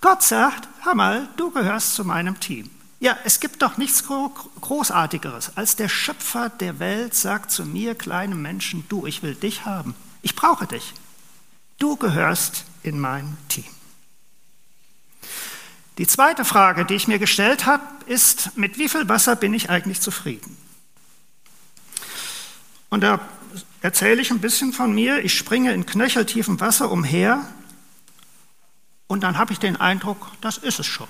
Gott 0.00 0.22
sagt, 0.22 0.68
hör 0.82 0.94
mal, 0.94 1.28
du 1.36 1.50
gehörst 1.50 1.94
zu 1.94 2.04
meinem 2.04 2.38
Team. 2.40 2.70
Ja, 3.00 3.18
es 3.24 3.40
gibt 3.40 3.62
doch 3.62 3.76
nichts 3.76 4.04
Großartigeres, 4.04 5.56
als 5.56 5.76
der 5.76 5.88
Schöpfer 5.88 6.48
der 6.48 6.78
Welt 6.78 7.14
sagt 7.14 7.50
zu 7.50 7.64
mir, 7.64 7.94
kleinem 7.94 8.40
Menschen, 8.40 8.84
du, 8.88 9.06
ich 9.06 9.22
will 9.22 9.34
dich 9.34 9.66
haben. 9.66 9.94
Ich 10.22 10.36
brauche 10.36 10.66
dich. 10.66 10.94
Du 11.78 11.96
gehörst 11.96 12.64
in 12.82 13.00
mein 13.00 13.36
Team. 13.48 13.64
Die 15.98 16.06
zweite 16.06 16.44
Frage, 16.44 16.84
die 16.84 16.94
ich 16.94 17.08
mir 17.08 17.18
gestellt 17.18 17.66
habe, 17.66 17.84
ist, 18.06 18.56
mit 18.56 18.78
wie 18.78 18.88
viel 18.88 19.08
Wasser 19.08 19.36
bin 19.36 19.54
ich 19.54 19.70
eigentlich 19.70 20.00
zufrieden? 20.00 20.56
Und 22.90 23.02
da 23.02 23.20
erzähle 23.82 24.20
ich 24.20 24.30
ein 24.30 24.40
bisschen 24.40 24.72
von 24.72 24.94
mir. 24.94 25.24
Ich 25.24 25.34
springe 25.34 25.72
in 25.72 25.86
knöcheltiefem 25.86 26.60
Wasser 26.60 26.90
umher 26.90 27.46
und 29.06 29.22
dann 29.22 29.38
habe 29.38 29.52
ich 29.52 29.58
den 29.58 29.76
Eindruck, 29.76 30.30
das 30.40 30.58
ist 30.58 30.80
es 30.80 30.86
schon. 30.86 31.08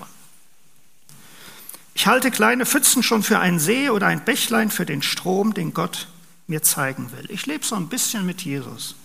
Ich 1.93 2.07
halte 2.07 2.29
kleine 2.29 2.65
Pfützen 2.65 3.03
schon 3.03 3.23
für 3.23 3.39
einen 3.39 3.57
See 3.57 3.89
oder 3.89 4.07
ein 4.07 4.25
Bächlein 4.25 4.69
für 4.69 4.85
den 4.85 5.01
Strom, 5.01 5.53
den 5.53 5.73
Gott 5.73 6.07
mir 6.45 6.61
zeigen 6.61 7.11
will. 7.13 7.25
Ich 7.29 7.45
lebe 7.45 7.65
so 7.65 7.75
ein 7.75 7.87
bisschen 7.87 8.25
mit 8.25 8.41
Jesus. 8.41 8.95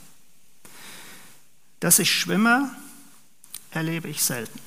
Dass 1.79 1.99
ich 1.99 2.13
schwimme, 2.13 2.75
erlebe 3.71 4.09
ich 4.09 4.23
selten. 4.23 4.59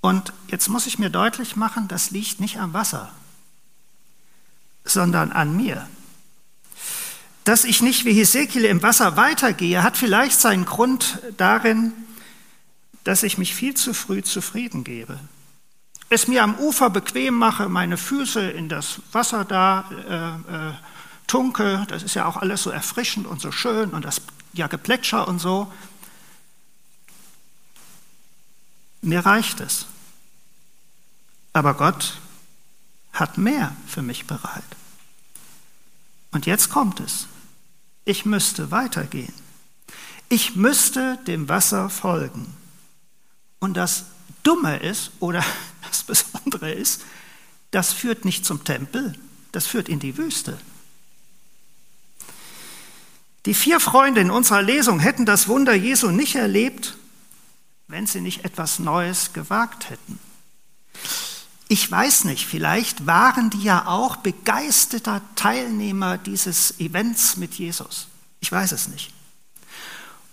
Und 0.00 0.32
jetzt 0.48 0.68
muss 0.68 0.86
ich 0.86 0.98
mir 0.98 1.10
deutlich 1.10 1.56
machen, 1.56 1.88
das 1.88 2.10
liegt 2.10 2.40
nicht 2.40 2.58
am 2.58 2.72
Wasser, 2.72 3.12
sondern 4.90 5.32
an 5.32 5.56
mir. 5.56 5.88
Dass 7.44 7.64
ich 7.64 7.80
nicht 7.80 8.04
wie 8.04 8.12
Hesekiel 8.12 8.64
im 8.64 8.82
Wasser 8.82 9.16
weitergehe, 9.16 9.82
hat 9.82 9.96
vielleicht 9.96 10.38
seinen 10.38 10.64
Grund 10.64 11.20
darin, 11.36 11.92
dass 13.04 13.22
ich 13.22 13.38
mich 13.38 13.54
viel 13.54 13.74
zu 13.74 13.94
früh 13.94 14.22
zufrieden 14.22 14.84
gebe. 14.84 15.18
Es 16.10 16.28
mir 16.28 16.42
am 16.42 16.56
Ufer 16.56 16.90
bequem 16.90 17.34
mache, 17.34 17.68
meine 17.68 17.96
Füße 17.96 18.50
in 18.50 18.68
das 18.68 19.00
Wasser 19.12 19.44
da 19.44 19.90
äh, 19.90 20.68
äh, 20.70 20.72
tunke, 21.26 21.86
das 21.88 22.02
ist 22.02 22.14
ja 22.14 22.26
auch 22.26 22.36
alles 22.36 22.62
so 22.62 22.70
erfrischend 22.70 23.26
und 23.26 23.40
so 23.40 23.52
schön 23.52 23.90
und 23.90 24.04
das 24.04 24.22
ja 24.54 24.66
Geplätscher 24.66 25.28
und 25.28 25.38
so. 25.38 25.72
Mir 29.02 29.24
reicht 29.24 29.60
es. 29.60 29.86
Aber 31.52 31.74
Gott 31.74 32.18
hat 33.12 33.38
mehr 33.38 33.74
für 33.86 34.02
mich 34.02 34.26
bereit. 34.26 34.64
Und 36.30 36.46
jetzt 36.46 36.70
kommt 36.70 37.00
es. 37.00 37.26
Ich 38.04 38.24
müsste 38.24 38.70
weitergehen. 38.70 39.32
Ich 40.28 40.56
müsste 40.56 41.18
dem 41.26 41.48
Wasser 41.48 41.88
folgen. 41.90 42.54
Und 43.60 43.76
das 43.76 44.04
Dumme 44.42 44.78
ist, 44.78 45.10
oder 45.20 45.44
das 45.88 46.02
Besondere 46.02 46.70
ist, 46.70 47.02
das 47.70 47.92
führt 47.92 48.24
nicht 48.24 48.44
zum 48.44 48.64
Tempel, 48.64 49.14
das 49.52 49.66
führt 49.66 49.88
in 49.88 50.00
die 50.00 50.16
Wüste. 50.16 50.58
Die 53.46 53.54
vier 53.54 53.80
Freunde 53.80 54.20
in 54.20 54.30
unserer 54.30 54.62
Lesung 54.62 55.00
hätten 55.00 55.24
das 55.24 55.48
Wunder 55.48 55.74
Jesu 55.74 56.10
nicht 56.10 56.34
erlebt, 56.34 56.96
wenn 57.86 58.06
sie 58.06 58.20
nicht 58.20 58.44
etwas 58.44 58.78
Neues 58.78 59.32
gewagt 59.32 59.90
hätten. 59.90 60.18
Ich 61.70 61.90
weiß 61.90 62.24
nicht, 62.24 62.46
vielleicht 62.46 63.06
waren 63.06 63.50
die 63.50 63.62
ja 63.62 63.86
auch 63.86 64.16
begeisterter 64.16 65.20
Teilnehmer 65.36 66.16
dieses 66.16 66.80
Events 66.80 67.36
mit 67.36 67.54
Jesus. 67.54 68.08
Ich 68.40 68.50
weiß 68.50 68.72
es 68.72 68.88
nicht. 68.88 69.12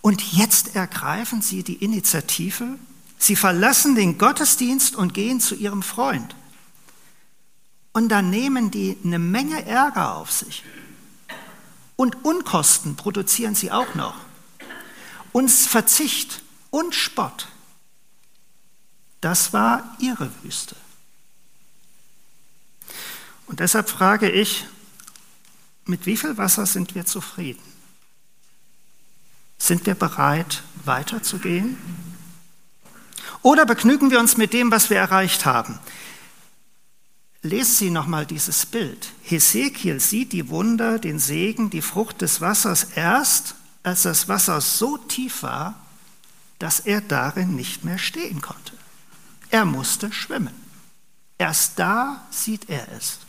Und 0.02 0.34
jetzt 0.34 0.76
ergreifen 0.76 1.42
sie 1.42 1.64
die 1.64 1.84
Initiative, 1.84 2.78
sie 3.18 3.36
verlassen 3.36 3.96
den 3.96 4.18
Gottesdienst 4.18 4.96
und 4.96 5.14
gehen 5.14 5.42
zu 5.42 5.56
ihrem 5.56 5.84
Freund. 5.84 6.36
Und 7.92 8.10
dann 8.10 8.30
nehmen 8.30 8.72
die 8.72 8.98
eine 9.04 9.20
Menge 9.20 9.66
Ärger 9.66 10.16
auf 10.16 10.32
sich. 10.32 10.64
Und 11.98 12.24
Unkosten 12.24 12.96
produzieren 12.96 13.56
sie 13.56 13.72
auch 13.72 13.96
noch. 13.96 14.16
Und 15.34 15.50
Verzicht 15.50 16.42
und 16.70 16.96
Spott. 16.96 17.48
Das 19.22 19.54
war 19.54 19.96
ihre 20.00 20.30
Wüste. 20.44 20.76
Und 23.48 23.60
deshalb 23.60 23.90
frage 23.90 24.30
ich, 24.30 24.66
mit 25.86 26.06
wie 26.06 26.18
viel 26.18 26.38
Wasser 26.38 26.66
sind 26.66 26.96
wir 26.96 27.06
zufrieden? 27.06 27.62
Sind 29.58 29.86
wir 29.86 29.96
bereit, 29.96 30.64
weiterzugehen? 30.84 31.78
Oder 33.42 33.66
begnügen 33.66 34.10
wir 34.10 34.20
uns 34.20 34.38
mit 34.38 34.54
dem, 34.54 34.72
was 34.72 34.90
wir 34.90 34.98
erreicht 34.98 35.46
haben? 35.46 35.80
Lesen 37.44 37.76
Sie 37.76 37.90
nochmal 37.92 38.26
dieses 38.26 38.66
Bild. 38.66 39.12
Hesekiel 39.22 40.00
sieht 40.00 40.34
die 40.34 40.50
Wunder, 40.50 40.98
den 40.98 41.20
Segen, 41.20 41.70
die 41.70 41.84
Frucht 41.84 42.22
des 42.22 42.42
Wassers 42.42 42.86
erst, 42.96 43.54
als 43.84 44.02
das 44.02 44.28
Wasser 44.28 44.62
so 44.62 44.98
tief 44.98 45.44
war, 45.44 45.76
dass 46.58 46.80
er 46.80 47.02
darin 47.02 47.56
nicht 47.56 47.86
mehr 47.86 48.00
stehen 48.00 48.42
konnte. 48.42 48.74
Er 49.52 49.66
musste 49.66 50.12
schwimmen. 50.12 50.56
Erst 51.38 51.78
da 51.78 52.26
sieht 52.32 52.68
er 52.70 52.88
es. 52.98 53.20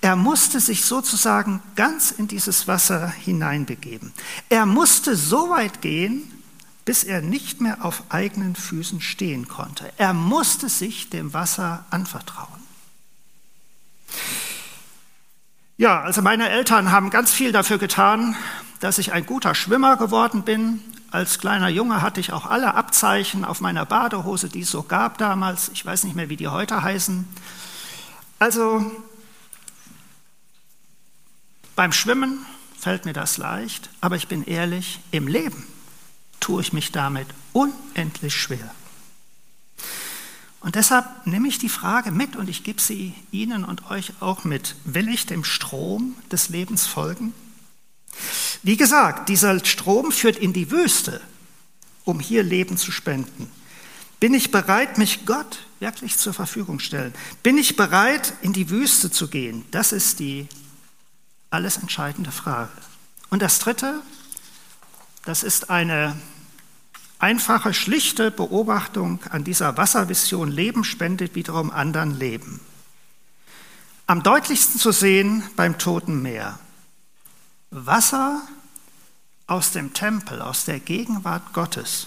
Er 0.00 0.14
musste 0.16 0.60
sich 0.60 0.84
sozusagen 0.84 1.60
ganz 1.74 2.12
in 2.12 2.28
dieses 2.28 2.68
Wasser 2.68 3.08
hineinbegeben. 3.08 4.12
Er 4.48 4.64
musste 4.64 5.16
so 5.16 5.50
weit 5.50 5.82
gehen, 5.82 6.22
bis 6.84 7.04
er 7.04 7.20
nicht 7.20 7.60
mehr 7.60 7.84
auf 7.84 8.04
eigenen 8.08 8.54
Füßen 8.54 9.00
stehen 9.00 9.48
konnte. 9.48 9.92
Er 9.98 10.14
musste 10.14 10.68
sich 10.68 11.10
dem 11.10 11.34
Wasser 11.34 11.84
anvertrauen. 11.90 12.62
Ja, 15.76 16.00
also 16.00 16.22
meine 16.22 16.48
Eltern 16.48 16.90
haben 16.90 17.10
ganz 17.10 17.30
viel 17.32 17.52
dafür 17.52 17.78
getan, 17.78 18.36
dass 18.80 18.98
ich 18.98 19.12
ein 19.12 19.26
guter 19.26 19.54
Schwimmer 19.54 19.96
geworden 19.96 20.42
bin. 20.42 20.80
Als 21.10 21.38
kleiner 21.38 21.68
Junge 21.68 22.02
hatte 22.02 22.20
ich 22.20 22.32
auch 22.32 22.46
alle 22.46 22.74
Abzeichen 22.74 23.44
auf 23.44 23.60
meiner 23.60 23.84
Badehose, 23.84 24.48
die 24.48 24.60
es 24.60 24.70
so 24.70 24.82
gab 24.82 25.18
damals. 25.18 25.70
Ich 25.72 25.84
weiß 25.84 26.04
nicht 26.04 26.16
mehr, 26.16 26.28
wie 26.28 26.36
die 26.36 26.48
heute 26.48 26.82
heißen. 26.82 27.26
Also 28.38 28.90
beim 31.78 31.92
Schwimmen 31.92 32.44
fällt 32.76 33.04
mir 33.04 33.12
das 33.12 33.38
leicht, 33.38 33.88
aber 34.00 34.16
ich 34.16 34.26
bin 34.26 34.42
ehrlich, 34.42 34.98
im 35.12 35.28
Leben 35.28 35.64
tue 36.40 36.60
ich 36.60 36.72
mich 36.72 36.90
damit 36.90 37.28
unendlich 37.52 38.34
schwer. 38.34 38.74
Und 40.58 40.74
deshalb 40.74 41.06
nehme 41.24 41.46
ich 41.46 41.60
die 41.60 41.68
Frage 41.68 42.10
mit 42.10 42.34
und 42.34 42.48
ich 42.48 42.64
gebe 42.64 42.80
sie 42.80 43.14
Ihnen 43.30 43.64
und 43.64 43.92
euch 43.92 44.14
auch 44.18 44.42
mit. 44.42 44.74
Will 44.86 45.08
ich 45.08 45.26
dem 45.26 45.44
Strom 45.44 46.16
des 46.32 46.48
Lebens 46.48 46.84
folgen? 46.84 47.32
Wie 48.64 48.76
gesagt, 48.76 49.28
dieser 49.28 49.64
Strom 49.64 50.10
führt 50.10 50.36
in 50.36 50.52
die 50.52 50.72
Wüste, 50.72 51.20
um 52.04 52.18
hier 52.18 52.42
Leben 52.42 52.76
zu 52.76 52.90
spenden. 52.90 53.48
Bin 54.18 54.34
ich 54.34 54.50
bereit, 54.50 54.98
mich 54.98 55.26
Gott 55.26 55.60
wirklich 55.78 56.16
zur 56.16 56.34
Verfügung 56.34 56.80
stellen? 56.80 57.14
Bin 57.44 57.56
ich 57.56 57.76
bereit, 57.76 58.32
in 58.42 58.52
die 58.52 58.68
Wüste 58.68 59.12
zu 59.12 59.28
gehen? 59.28 59.64
Das 59.70 59.92
ist 59.92 60.18
die 60.18 60.48
alles 61.50 61.78
entscheidende 61.78 62.32
Frage. 62.32 62.72
Und 63.30 63.42
das 63.42 63.58
Dritte, 63.58 64.02
das 65.24 65.42
ist 65.42 65.70
eine 65.70 66.16
einfache, 67.18 67.74
schlichte 67.74 68.30
Beobachtung 68.30 69.20
an 69.30 69.44
dieser 69.44 69.76
Wasservision. 69.76 70.50
Leben 70.50 70.84
spendet 70.84 71.34
wiederum 71.34 71.70
anderen 71.70 72.18
Leben. 72.18 72.60
Am 74.06 74.22
deutlichsten 74.22 74.80
zu 74.80 74.92
sehen 74.92 75.42
beim 75.56 75.78
Toten 75.78 76.22
Meer. 76.22 76.58
Wasser 77.70 78.40
aus 79.46 79.72
dem 79.72 79.92
Tempel, 79.92 80.40
aus 80.40 80.64
der 80.64 80.80
Gegenwart 80.80 81.52
Gottes, 81.52 82.06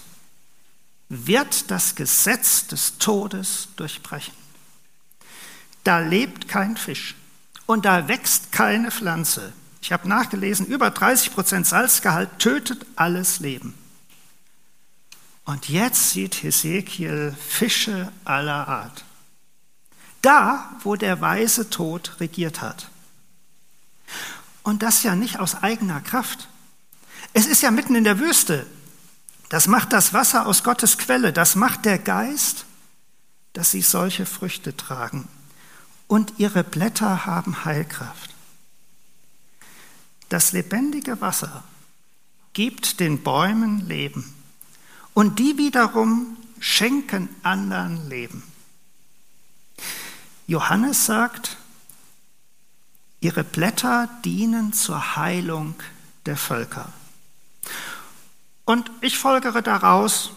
wird 1.10 1.70
das 1.70 1.96
Gesetz 1.96 2.68
des 2.68 2.98
Todes 2.98 3.68
durchbrechen. 3.76 4.34
Da 5.84 6.00
lebt 6.00 6.48
kein 6.48 6.78
Fisch 6.78 7.16
und 7.66 7.86
da 7.86 8.08
wächst 8.08 8.52
keine 8.52 8.92
Pflanze. 8.92 9.54
Ich 9.82 9.92
habe 9.92 10.08
nachgelesen, 10.08 10.66
über 10.66 10.92
30 10.92 11.34
Prozent 11.34 11.66
Salzgehalt 11.66 12.40
tötet 12.40 12.86
alles 12.96 13.40
Leben. 13.40 13.74
Und 15.44 15.70
jetzt 15.70 16.12
sieht 16.12 16.44
Hesekiel 16.44 17.36
Fische 17.48 18.12
aller 18.24 18.68
Art. 18.68 19.04
Da, 20.22 20.70
wo 20.84 20.96
der 20.96 21.20
weise 21.20 21.70
Tod 21.70 22.20
regiert 22.20 22.62
hat. 22.62 22.90
Und 24.64 24.84
das 24.84 25.02
ja 25.02 25.16
nicht 25.16 25.40
aus 25.40 25.64
eigener 25.64 26.00
Kraft. 26.00 26.48
Es 27.34 27.48
ist 27.48 27.64
ja 27.64 27.72
mitten 27.72 27.96
in 27.96 28.04
der 28.04 28.20
Wüste. 28.20 28.68
Das 29.50 29.68
macht 29.68 29.94
das 29.94 30.14
Wasser 30.14 30.46
aus 30.46 30.64
Gottes 30.64 30.98
Quelle. 30.98 31.34
Das 31.34 31.56
macht 31.56 31.86
der 31.86 31.98
Geist, 31.98 32.66
dass 33.54 33.72
sie 33.72 33.82
solche 33.82 34.26
Früchte 34.26 34.78
tragen. 34.78 35.28
Und 36.12 36.34
ihre 36.40 36.66
Blätter 36.66 37.26
haben 37.26 37.64
Heilkraft. 37.64 38.32
Das 40.28 40.52
lebendige 40.52 41.22
Wasser 41.22 41.64
gibt 42.52 43.00
den 43.00 43.24
Bäumen 43.24 43.88
Leben. 43.88 44.36
Und 45.14 45.40
die 45.40 45.58
wiederum 45.58 46.36
schenken 46.60 47.30
anderen 47.44 48.10
Leben. 48.10 48.44
Johannes 50.48 51.06
sagt, 51.06 51.56
Ihre 53.22 53.46
Blätter 53.46 54.10
dienen 54.26 54.74
zur 54.74 55.16
Heilung 55.16 55.76
der 56.26 56.36
Völker. 56.36 56.92
Und 58.66 58.92
ich 59.00 59.18
folgere 59.18 59.62
daraus, 59.62 60.32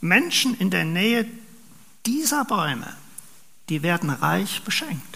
Menschen 0.00 0.56
in 0.56 0.70
der 0.70 0.84
Nähe 0.84 1.26
dieser 2.06 2.44
Bäume, 2.44 2.96
die 3.68 3.82
werden 3.82 4.10
reich 4.10 4.62
beschenkt. 4.62 5.07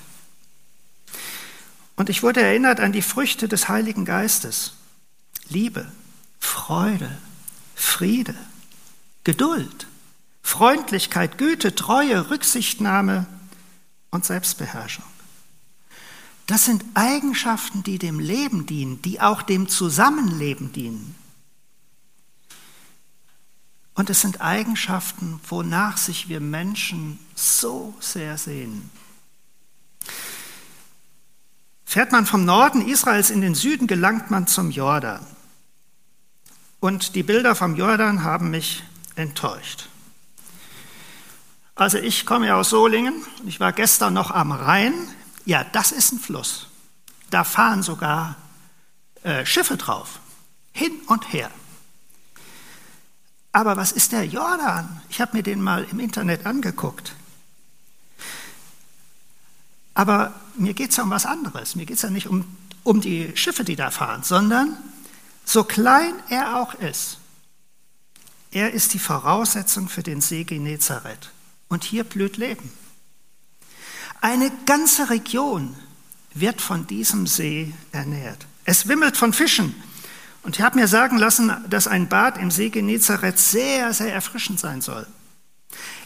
Und 1.96 2.08
ich 2.08 2.22
wurde 2.22 2.42
erinnert 2.42 2.80
an 2.80 2.92
die 2.92 3.02
Früchte 3.02 3.48
des 3.48 3.68
Heiligen 3.68 4.04
Geistes. 4.04 4.74
Liebe, 5.48 5.90
Freude, 6.38 7.18
Friede, 7.74 8.34
Geduld, 9.24 9.86
Freundlichkeit, 10.42 11.38
Güte, 11.38 11.74
Treue, 11.74 12.30
Rücksichtnahme 12.30 13.26
und 14.10 14.24
Selbstbeherrschung. 14.24 15.04
Das 16.46 16.64
sind 16.64 16.84
Eigenschaften, 16.94 17.82
die 17.82 17.98
dem 17.98 18.18
Leben 18.18 18.66
dienen, 18.66 19.00
die 19.02 19.20
auch 19.20 19.42
dem 19.42 19.68
Zusammenleben 19.68 20.72
dienen. 20.72 21.14
Und 23.94 24.10
es 24.10 24.22
sind 24.22 24.40
Eigenschaften, 24.40 25.40
wonach 25.48 25.98
sich 25.98 26.28
wir 26.28 26.40
Menschen 26.40 27.18
so 27.34 27.94
sehr 28.00 28.38
sehnen. 28.38 28.90
Fährt 31.92 32.10
man 32.10 32.24
vom 32.24 32.46
Norden 32.46 32.88
Israels 32.88 33.28
in 33.28 33.42
den 33.42 33.54
Süden, 33.54 33.86
gelangt 33.86 34.30
man 34.30 34.46
zum 34.46 34.70
Jordan. 34.70 35.20
Und 36.80 37.14
die 37.16 37.22
Bilder 37.22 37.54
vom 37.54 37.76
Jordan 37.76 38.24
haben 38.24 38.50
mich 38.50 38.82
enttäuscht. 39.14 39.90
Also 41.74 41.98
ich 41.98 42.24
komme 42.24 42.46
ja 42.46 42.56
aus 42.56 42.70
Solingen 42.70 43.22
und 43.40 43.46
ich 43.46 43.60
war 43.60 43.74
gestern 43.74 44.14
noch 44.14 44.30
am 44.30 44.52
Rhein 44.52 44.94
ja, 45.44 45.64
das 45.64 45.92
ist 45.92 46.12
ein 46.12 46.18
Fluss. 46.18 46.68
Da 47.28 47.44
fahren 47.44 47.82
sogar 47.82 48.36
äh, 49.22 49.44
Schiffe 49.44 49.76
drauf, 49.76 50.20
hin 50.72 50.92
und 51.08 51.30
her. 51.30 51.50
Aber 53.52 53.76
was 53.76 53.92
ist 53.92 54.12
der 54.12 54.24
Jordan? 54.24 55.02
Ich 55.10 55.20
habe 55.20 55.36
mir 55.36 55.42
den 55.42 55.60
mal 55.60 55.84
im 55.90 56.00
Internet 56.00 56.46
angeguckt. 56.46 57.16
Aber 59.94 60.34
mir 60.56 60.74
geht 60.74 60.90
es 60.90 60.96
ja 60.96 61.04
um 61.04 61.10
was 61.10 61.26
anderes. 61.26 61.76
Mir 61.76 61.86
geht 61.86 61.96
es 61.96 62.02
ja 62.02 62.10
nicht 62.10 62.28
um, 62.28 62.44
um 62.82 63.00
die 63.00 63.36
Schiffe, 63.36 63.64
die 63.64 63.76
da 63.76 63.90
fahren, 63.90 64.22
sondern 64.22 64.76
so 65.44 65.64
klein 65.64 66.14
er 66.28 66.56
auch 66.56 66.74
ist, 66.74 67.18
er 68.52 68.72
ist 68.72 68.92
die 68.92 68.98
Voraussetzung 68.98 69.88
für 69.88 70.02
den 70.02 70.20
See 70.20 70.44
Genezareth. 70.44 71.30
Und 71.68 71.84
hier 71.84 72.04
blüht 72.04 72.36
Leben. 72.36 72.70
Eine 74.20 74.52
ganze 74.66 75.08
Region 75.08 75.74
wird 76.34 76.60
von 76.60 76.86
diesem 76.86 77.26
See 77.26 77.72
ernährt. 77.92 78.46
Es 78.64 78.88
wimmelt 78.88 79.16
von 79.16 79.32
Fischen. 79.32 79.74
Und 80.42 80.56
ich 80.56 80.62
habe 80.62 80.78
mir 80.78 80.86
sagen 80.86 81.16
lassen, 81.16 81.52
dass 81.68 81.88
ein 81.88 82.08
Bad 82.08 82.36
im 82.36 82.50
See 82.50 82.68
Genezareth 82.68 83.38
sehr, 83.38 83.94
sehr 83.94 84.12
erfrischend 84.12 84.60
sein 84.60 84.82
soll. 84.82 85.06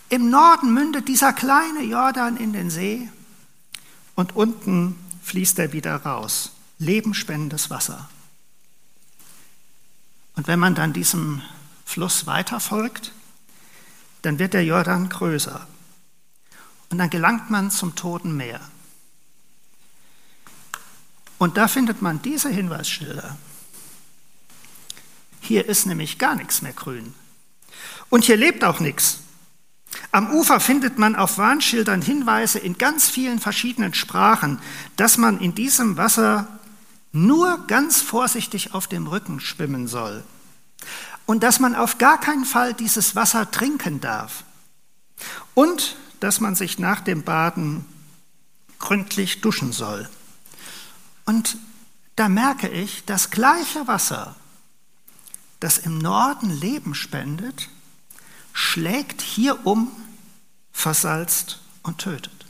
Im 0.08 0.30
Norden 0.30 0.72
mündet 0.72 1.08
dieser 1.08 1.32
kleine 1.32 1.82
Jordan 1.82 2.36
in 2.36 2.52
den 2.52 2.70
See 2.70 3.08
und 4.16 4.34
unten 4.34 4.98
fließt 5.22 5.60
er 5.60 5.72
wieder 5.72 5.94
raus. 5.94 6.50
Lebenspendendes 6.78 7.70
Wasser. 7.70 8.08
Und 10.34 10.48
wenn 10.48 10.58
man 10.58 10.74
dann 10.74 10.92
diesem 10.92 11.42
Fluss 11.84 12.26
weiterfolgt, 12.26 13.12
dann 14.22 14.38
wird 14.38 14.54
der 14.54 14.64
Jordan 14.64 15.08
größer. 15.08 15.66
Und 16.90 16.98
dann 16.98 17.10
gelangt 17.10 17.50
man 17.50 17.70
zum 17.70 17.94
Toten 17.94 18.36
Meer. 18.36 18.60
Und 21.38 21.56
da 21.56 21.68
findet 21.68 22.02
man 22.02 22.22
diese 22.22 22.48
Hinweisschilder. 22.48 23.36
Hier 25.40 25.66
ist 25.66 25.86
nämlich 25.86 26.18
gar 26.18 26.34
nichts 26.34 26.62
mehr 26.62 26.72
grün. 26.72 27.14
Und 28.08 28.24
hier 28.24 28.36
lebt 28.36 28.64
auch 28.64 28.80
nichts. 28.80 29.20
Am 30.12 30.30
Ufer 30.30 30.60
findet 30.60 30.98
man 30.98 31.16
auf 31.16 31.38
Warnschildern 31.38 32.02
Hinweise 32.02 32.58
in 32.58 32.78
ganz 32.78 33.08
vielen 33.08 33.38
verschiedenen 33.38 33.94
Sprachen, 33.94 34.58
dass 34.96 35.18
man 35.18 35.40
in 35.40 35.54
diesem 35.54 35.96
Wasser 35.96 36.48
nur 37.12 37.66
ganz 37.66 38.02
vorsichtig 38.02 38.74
auf 38.74 38.86
dem 38.86 39.06
Rücken 39.06 39.40
schwimmen 39.40 39.88
soll 39.88 40.24
und 41.26 41.42
dass 41.42 41.60
man 41.60 41.74
auf 41.74 41.98
gar 41.98 42.18
keinen 42.18 42.44
Fall 42.44 42.72
dieses 42.72 43.16
Wasser 43.16 43.50
trinken 43.50 44.00
darf. 44.00 44.44
Und 45.54 45.96
dass 46.20 46.40
man 46.40 46.54
sich 46.54 46.78
nach 46.78 47.00
dem 47.00 47.22
Baden 47.22 47.84
gründlich 48.78 49.40
duschen 49.40 49.72
soll. 49.72 50.08
Und 51.24 51.58
da 52.14 52.28
merke 52.28 52.68
ich, 52.68 53.04
das 53.04 53.30
gleiche 53.30 53.86
Wasser, 53.86 54.36
das 55.60 55.78
im 55.78 55.98
Norden 55.98 56.50
Leben 56.50 56.94
spendet, 56.94 57.68
schlägt 58.56 59.20
hier 59.20 59.66
um, 59.66 59.92
versalzt 60.72 61.60
und 61.82 61.98
tötet. 61.98 62.46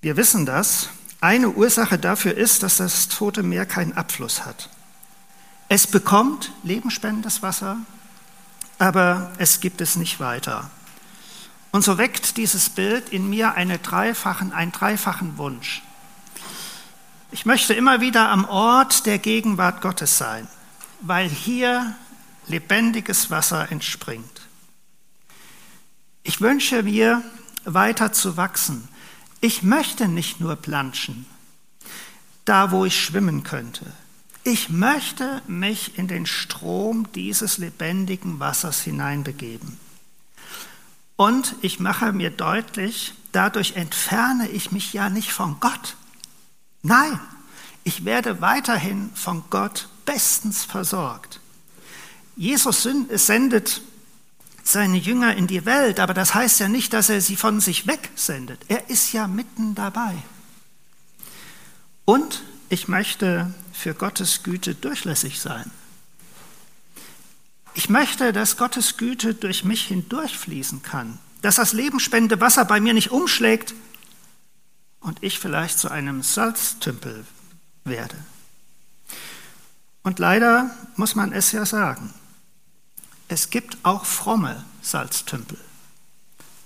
Wir 0.00 0.16
wissen 0.16 0.46
das. 0.46 0.88
Eine 1.20 1.50
Ursache 1.50 1.98
dafür 1.98 2.36
ist, 2.36 2.62
dass 2.62 2.76
das 2.76 3.08
Tote 3.08 3.42
Meer 3.42 3.66
keinen 3.66 3.94
Abfluss 3.94 4.46
hat. 4.46 4.70
Es 5.68 5.88
bekommt 5.88 6.52
lebensspendendes 6.62 7.42
Wasser, 7.42 7.76
aber 8.78 9.32
es 9.38 9.58
gibt 9.58 9.80
es 9.80 9.96
nicht 9.96 10.20
weiter. 10.20 10.70
Und 11.72 11.82
so 11.82 11.98
weckt 11.98 12.36
dieses 12.36 12.70
Bild 12.70 13.08
in 13.08 13.28
mir 13.28 13.54
eine 13.54 13.78
dreifachen, 13.78 14.52
einen 14.52 14.70
dreifachen 14.70 15.38
Wunsch. 15.38 15.82
Ich 17.32 17.46
möchte 17.46 17.74
immer 17.74 18.00
wieder 18.00 18.28
am 18.28 18.44
Ort 18.44 19.06
der 19.06 19.18
Gegenwart 19.18 19.82
Gottes 19.82 20.16
sein, 20.18 20.46
weil 21.00 21.28
hier 21.28 21.96
lebendiges 22.46 23.30
Wasser 23.30 23.70
entspringt. 23.70 24.48
Ich 26.22 26.40
wünsche 26.40 26.82
mir, 26.82 27.22
weiter 27.64 28.12
zu 28.12 28.36
wachsen. 28.36 28.88
Ich 29.40 29.62
möchte 29.62 30.08
nicht 30.08 30.40
nur 30.40 30.56
planschen, 30.56 31.26
da 32.44 32.70
wo 32.70 32.84
ich 32.84 32.98
schwimmen 32.98 33.42
könnte. 33.42 33.86
Ich 34.44 34.70
möchte 34.70 35.42
mich 35.46 35.98
in 35.98 36.08
den 36.08 36.26
Strom 36.26 37.10
dieses 37.12 37.58
lebendigen 37.58 38.40
Wassers 38.40 38.80
hineinbegeben. 38.80 39.78
Und 41.16 41.54
ich 41.60 41.80
mache 41.80 42.12
mir 42.12 42.30
deutlich, 42.30 43.12
dadurch 43.32 43.76
entferne 43.76 44.48
ich 44.48 44.72
mich 44.72 44.94
ja 44.94 45.10
nicht 45.10 45.32
von 45.32 45.60
Gott. 45.60 45.96
Nein, 46.82 47.20
Ich 47.84 48.04
werde 48.04 48.40
weiterhin 48.40 49.10
von 49.14 49.44
Gott 49.50 49.88
bestens 50.04 50.64
versorgt. 50.64 51.39
Jesus 52.40 52.88
sendet 53.16 53.82
seine 54.64 54.96
Jünger 54.96 55.36
in 55.36 55.46
die 55.46 55.66
Welt, 55.66 56.00
aber 56.00 56.14
das 56.14 56.32
heißt 56.32 56.58
ja 56.60 56.68
nicht, 56.68 56.94
dass 56.94 57.10
er 57.10 57.20
sie 57.20 57.36
von 57.36 57.60
sich 57.60 57.86
wegsendet. 57.86 58.58
Er 58.68 58.88
ist 58.88 59.12
ja 59.12 59.28
mitten 59.28 59.74
dabei. 59.74 60.14
Und 62.06 62.42
ich 62.70 62.88
möchte 62.88 63.52
für 63.74 63.92
Gottes 63.92 64.42
Güte 64.42 64.74
durchlässig 64.74 65.38
sein. 65.38 65.70
Ich 67.74 67.90
möchte, 67.90 68.32
dass 68.32 68.56
Gottes 68.56 68.96
Güte 68.96 69.34
durch 69.34 69.62
mich 69.62 69.88
hindurchfließen 69.88 70.82
kann, 70.82 71.18
dass 71.42 71.56
das 71.56 71.74
lebenspendende 71.74 72.40
Wasser 72.40 72.64
bei 72.64 72.80
mir 72.80 72.94
nicht 72.94 73.10
umschlägt 73.10 73.74
und 75.00 75.22
ich 75.22 75.38
vielleicht 75.38 75.78
zu 75.78 75.90
einem 75.90 76.22
Salztümpel 76.22 77.26
werde. 77.84 78.16
Und 80.02 80.18
leider 80.18 80.70
muss 80.96 81.14
man 81.14 81.34
es 81.34 81.52
ja 81.52 81.66
sagen, 81.66 82.14
es 83.30 83.50
gibt 83.50 83.78
auch 83.84 84.04
fromme 84.04 84.64
Salztümpel. 84.82 85.56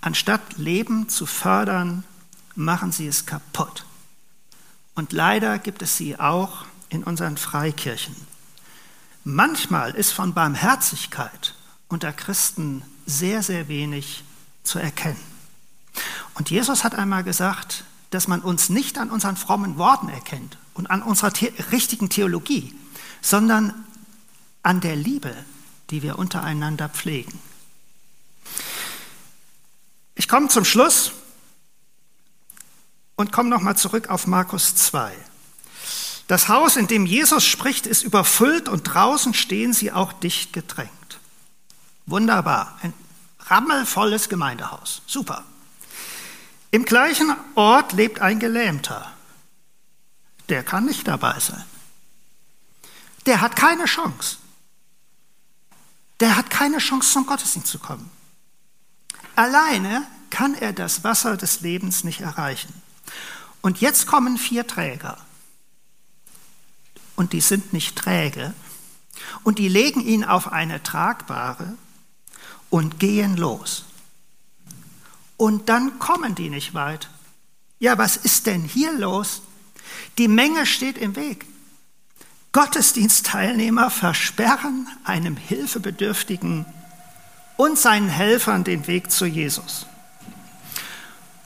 Anstatt 0.00 0.56
Leben 0.56 1.10
zu 1.10 1.26
fördern, 1.26 2.04
machen 2.54 2.90
sie 2.90 3.06
es 3.06 3.26
kaputt. 3.26 3.84
Und 4.94 5.12
leider 5.12 5.58
gibt 5.58 5.82
es 5.82 5.98
sie 5.98 6.18
auch 6.18 6.64
in 6.88 7.04
unseren 7.04 7.36
Freikirchen. 7.36 8.16
Manchmal 9.24 9.94
ist 9.94 10.12
von 10.12 10.32
Barmherzigkeit 10.32 11.54
unter 11.88 12.14
Christen 12.14 12.82
sehr, 13.04 13.42
sehr 13.42 13.68
wenig 13.68 14.24
zu 14.62 14.78
erkennen. 14.78 15.20
Und 16.32 16.48
Jesus 16.48 16.82
hat 16.82 16.94
einmal 16.94 17.24
gesagt, 17.24 17.84
dass 18.08 18.26
man 18.26 18.40
uns 18.40 18.70
nicht 18.70 18.96
an 18.96 19.10
unseren 19.10 19.36
frommen 19.36 19.76
Worten 19.76 20.08
erkennt 20.08 20.56
und 20.72 20.86
an 20.90 21.02
unserer 21.02 21.30
the 21.30 21.52
richtigen 21.72 22.08
Theologie, 22.08 22.74
sondern 23.20 23.74
an 24.62 24.80
der 24.80 24.96
Liebe, 24.96 25.34
die 25.94 26.02
wir 26.02 26.18
untereinander 26.18 26.88
pflegen. 26.88 27.38
Ich 30.16 30.26
komme 30.26 30.48
zum 30.48 30.64
Schluss 30.64 31.12
und 33.14 33.30
komme 33.30 33.48
nochmal 33.48 33.76
zurück 33.76 34.10
auf 34.10 34.26
Markus 34.26 34.74
2. 34.74 35.14
Das 36.26 36.48
Haus, 36.48 36.76
in 36.76 36.88
dem 36.88 37.06
Jesus 37.06 37.44
spricht, 37.46 37.86
ist 37.86 38.02
überfüllt 38.02 38.68
und 38.68 38.82
draußen 38.82 39.34
stehen 39.34 39.72
sie 39.72 39.92
auch 39.92 40.12
dicht 40.12 40.52
gedrängt. 40.52 41.20
Wunderbar, 42.06 42.76
ein 42.82 42.92
rammelvolles 43.46 44.28
Gemeindehaus. 44.28 45.02
Super. 45.06 45.44
Im 46.72 46.84
gleichen 46.84 47.36
Ort 47.54 47.92
lebt 47.92 48.18
ein 48.18 48.40
Gelähmter. 48.40 49.12
Der 50.48 50.64
kann 50.64 50.86
nicht 50.86 51.06
dabei 51.06 51.38
sein. 51.38 51.64
Der 53.26 53.40
hat 53.40 53.54
keine 53.54 53.84
Chance. 53.84 54.38
Der 56.20 56.36
hat 56.36 56.50
keine 56.50 56.78
Chance, 56.78 57.12
zum 57.12 57.26
Gottesdienst 57.26 57.68
zu 57.68 57.78
kommen. 57.78 58.10
Alleine 59.36 60.06
kann 60.30 60.54
er 60.54 60.72
das 60.72 61.04
Wasser 61.04 61.36
des 61.36 61.60
Lebens 61.60 62.04
nicht 62.04 62.20
erreichen. 62.20 62.72
Und 63.60 63.80
jetzt 63.80 64.06
kommen 64.06 64.38
vier 64.38 64.66
Träger 64.66 65.18
und 67.16 67.32
die 67.32 67.40
sind 67.40 67.72
nicht 67.72 67.96
träge, 67.96 68.54
und 69.44 69.58
die 69.58 69.68
legen 69.68 70.00
ihn 70.00 70.24
auf 70.24 70.52
eine 70.52 70.82
tragbare 70.82 71.74
und 72.68 72.98
gehen 72.98 73.36
los. 73.36 73.84
Und 75.36 75.68
dann 75.68 75.98
kommen 75.98 76.34
die 76.34 76.50
nicht 76.50 76.74
weit. 76.74 77.08
Ja, 77.78 77.96
was 77.98 78.16
ist 78.16 78.46
denn 78.46 78.62
hier 78.62 78.92
los? 78.92 79.42
Die 80.18 80.28
Menge 80.28 80.66
steht 80.66 80.98
im 80.98 81.14
Weg. 81.16 81.46
Gottesdienstteilnehmer 82.54 83.90
versperren 83.90 84.86
einem 85.02 85.36
Hilfebedürftigen 85.36 86.64
und 87.56 87.78
seinen 87.78 88.08
Helfern 88.08 88.62
den 88.62 88.86
Weg 88.86 89.10
zu 89.10 89.26
Jesus. 89.26 89.86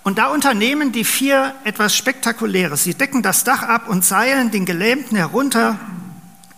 Und 0.04 0.18
da 0.18 0.26
unternehmen 0.26 0.92
die 0.92 1.04
vier 1.04 1.54
etwas 1.64 1.96
Spektakuläres. 1.96 2.84
Sie 2.84 2.94
decken 2.94 3.22
das 3.22 3.42
Dach 3.42 3.62
ab 3.62 3.88
und 3.88 4.04
seilen 4.04 4.50
den 4.50 4.66
Gelähmten 4.66 5.16
herunter 5.16 5.78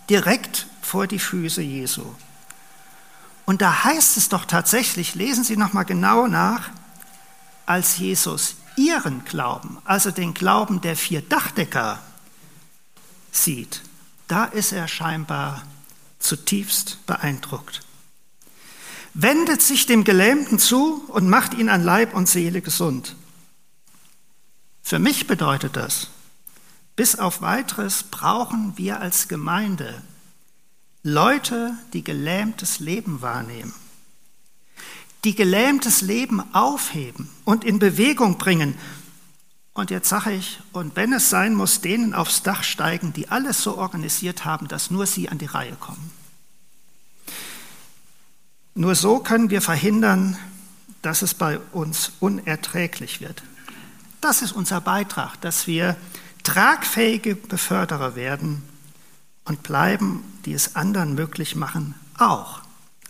direkt 0.08 0.66
vor 0.82 1.06
die 1.06 1.20
Füße 1.20 1.62
Jesu. 1.62 2.04
Und 3.46 3.62
da 3.62 3.84
heißt 3.84 4.16
es 4.16 4.30
doch 4.30 4.44
tatsächlich, 4.46 5.14
lesen 5.14 5.44
Sie 5.44 5.56
noch 5.56 5.72
mal 5.72 5.84
genau 5.84 6.26
nach, 6.26 6.70
als 7.66 7.98
Jesus 7.98 8.56
ihren 8.74 9.24
Glauben, 9.24 9.78
also 9.84 10.10
den 10.10 10.34
Glauben 10.34 10.80
der 10.80 10.96
vier 10.96 11.22
Dachdecker 11.22 12.00
sieht, 13.30 13.82
da 14.30 14.44
ist 14.44 14.72
er 14.72 14.86
scheinbar 14.86 15.62
zutiefst 16.20 17.04
beeindruckt. 17.06 17.80
Wendet 19.12 19.60
sich 19.60 19.86
dem 19.86 20.04
Gelähmten 20.04 20.58
zu 20.60 21.04
und 21.08 21.28
macht 21.28 21.54
ihn 21.54 21.68
an 21.68 21.82
Leib 21.82 22.14
und 22.14 22.28
Seele 22.28 22.62
gesund. 22.62 23.16
Für 24.82 25.00
mich 25.00 25.26
bedeutet 25.26 25.76
das, 25.76 26.10
bis 26.94 27.18
auf 27.18 27.42
weiteres 27.42 28.04
brauchen 28.04 28.74
wir 28.76 29.00
als 29.00 29.26
Gemeinde 29.26 30.00
Leute, 31.02 31.72
die 31.92 32.04
gelähmtes 32.04 32.78
Leben 32.78 33.22
wahrnehmen, 33.22 33.74
die 35.24 35.34
gelähmtes 35.34 36.02
Leben 36.02 36.42
aufheben 36.54 37.28
und 37.44 37.64
in 37.64 37.78
Bewegung 37.78 38.38
bringen. 38.38 38.78
Und 39.80 39.90
jetzt 39.90 40.10
sage 40.10 40.32
ich, 40.32 40.60
und 40.72 40.94
wenn 40.94 41.14
es 41.14 41.30
sein 41.30 41.54
muss, 41.54 41.80
denen 41.80 42.12
aufs 42.12 42.42
Dach 42.42 42.64
steigen, 42.64 43.14
die 43.14 43.30
alles 43.30 43.62
so 43.62 43.78
organisiert 43.78 44.44
haben, 44.44 44.68
dass 44.68 44.90
nur 44.90 45.06
sie 45.06 45.30
an 45.30 45.38
die 45.38 45.46
Reihe 45.46 45.72
kommen. 45.72 46.10
Nur 48.74 48.94
so 48.94 49.20
können 49.20 49.48
wir 49.48 49.62
verhindern, 49.62 50.36
dass 51.00 51.22
es 51.22 51.32
bei 51.32 51.58
uns 51.72 52.12
unerträglich 52.20 53.22
wird. 53.22 53.42
Das 54.20 54.42
ist 54.42 54.52
unser 54.52 54.82
Beitrag, 54.82 55.40
dass 55.40 55.66
wir 55.66 55.96
tragfähige 56.42 57.34
Beförderer 57.34 58.14
werden 58.16 58.62
und 59.46 59.62
bleiben, 59.62 60.22
die 60.44 60.52
es 60.52 60.76
anderen 60.76 61.14
möglich 61.14 61.56
machen, 61.56 61.94
auch 62.18 62.60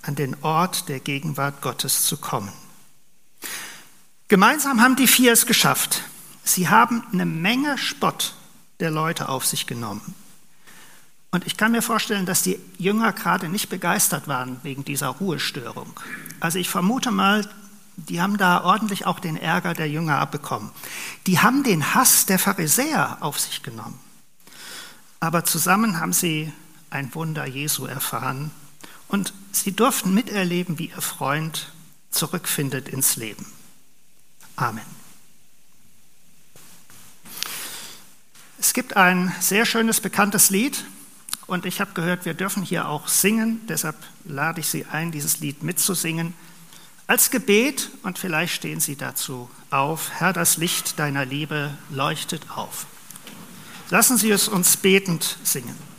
an 0.03 0.14
den 0.14 0.37
Ort 0.43 0.89
der 0.89 1.01
Gegenwart 1.01 1.62
Gottes 1.62 2.05
zu 2.05 2.16
kommen. 2.16 2.53
Gemeinsam 4.29 4.81
haben 4.81 4.95
die 4.95 5.09
vier 5.09 5.33
es 5.33 5.47
geschafft. 5.47 6.05
Sie 6.51 6.68
haben 6.68 7.05
eine 7.12 7.26
Menge 7.26 7.78
Spott 7.78 8.34
der 8.80 8.90
Leute 8.90 9.28
auf 9.28 9.46
sich 9.46 9.68
genommen. 9.68 10.16
Und 11.30 11.46
ich 11.46 11.57
kann 11.57 11.70
mir 11.70 11.80
vorstellen, 11.80 12.26
dass 12.26 12.42
die 12.42 12.59
Jünger 12.76 13.12
gerade 13.12 13.48
nicht 13.48 13.68
begeistert 13.68 14.26
waren 14.26 14.59
wegen 14.64 14.84
dieser 14.84 15.09
Ruhestörung. 15.09 15.98
Also 16.40 16.59
ich 16.59 16.68
vermute 16.68 17.12
mal, 17.12 17.48
die 17.96 18.20
haben 18.20 18.36
da 18.36 18.64
ordentlich 18.64 19.07
auch 19.07 19.20
den 19.20 19.36
Ärger 19.36 19.74
der 19.74 19.88
Jünger 19.88 20.18
abbekommen. 20.18 20.72
Die 21.28 21.38
haben 21.38 21.62
den 21.62 21.94
Hass 21.94 22.26
der 22.26 22.40
Pharisäer 22.40 23.18
auf 23.20 23.38
sich 23.38 23.62
genommen. 23.62 24.01
Aber 25.20 25.44
zusammen 25.44 26.01
haben 26.01 26.12
sie 26.12 26.53
ein 26.88 27.14
Wunder 27.14 27.46
Jesu 27.46 27.86
erfahren 27.86 28.51
und 29.07 29.34
sie 29.53 29.70
durften 29.70 30.14
miterleben, 30.14 30.80
wie 30.80 30.86
ihr 30.86 31.01
Freund 31.01 31.72
zurückfindet 32.11 32.88
ins 32.88 33.14
Leben. 33.14 33.46
Amen. 34.57 34.99
Es 38.61 38.75
gibt 38.75 38.95
ein 38.95 39.35
sehr 39.41 39.65
schönes, 39.65 40.03
bekanntes 40.03 40.51
Lied 40.51 40.85
und 41.47 41.65
ich 41.65 41.81
habe 41.81 41.95
gehört, 41.95 42.27
wir 42.27 42.35
dürfen 42.35 42.63
hier 42.63 42.91
auch 42.91 43.09
singen. 43.09 43.63
Deshalb 43.67 43.97
lade 44.27 44.61
ich 44.61 44.69
Sie 44.69 44.85
ein, 44.85 45.11
dieses 45.11 45.41
Lied 45.41 45.63
mitzusingen. 45.63 46.35
Als 47.07 47.31
Gebet, 47.31 47.91
und 48.03 48.19
vielleicht 48.19 48.55
stehen 48.55 48.79
Sie 48.79 48.97
dazu 48.97 49.49
auf, 49.71 50.11
Herr, 50.13 50.35
das 50.35 50.59
Licht 50.59 50.99
deiner 50.99 51.25
Liebe 51.25 51.71
leuchtet 51.89 52.51
auf. 52.51 52.85
Lassen 53.89 54.19
Sie 54.19 54.31
es 54.31 54.47
uns 54.47 54.77
betend 54.77 55.39
singen. 55.43 55.89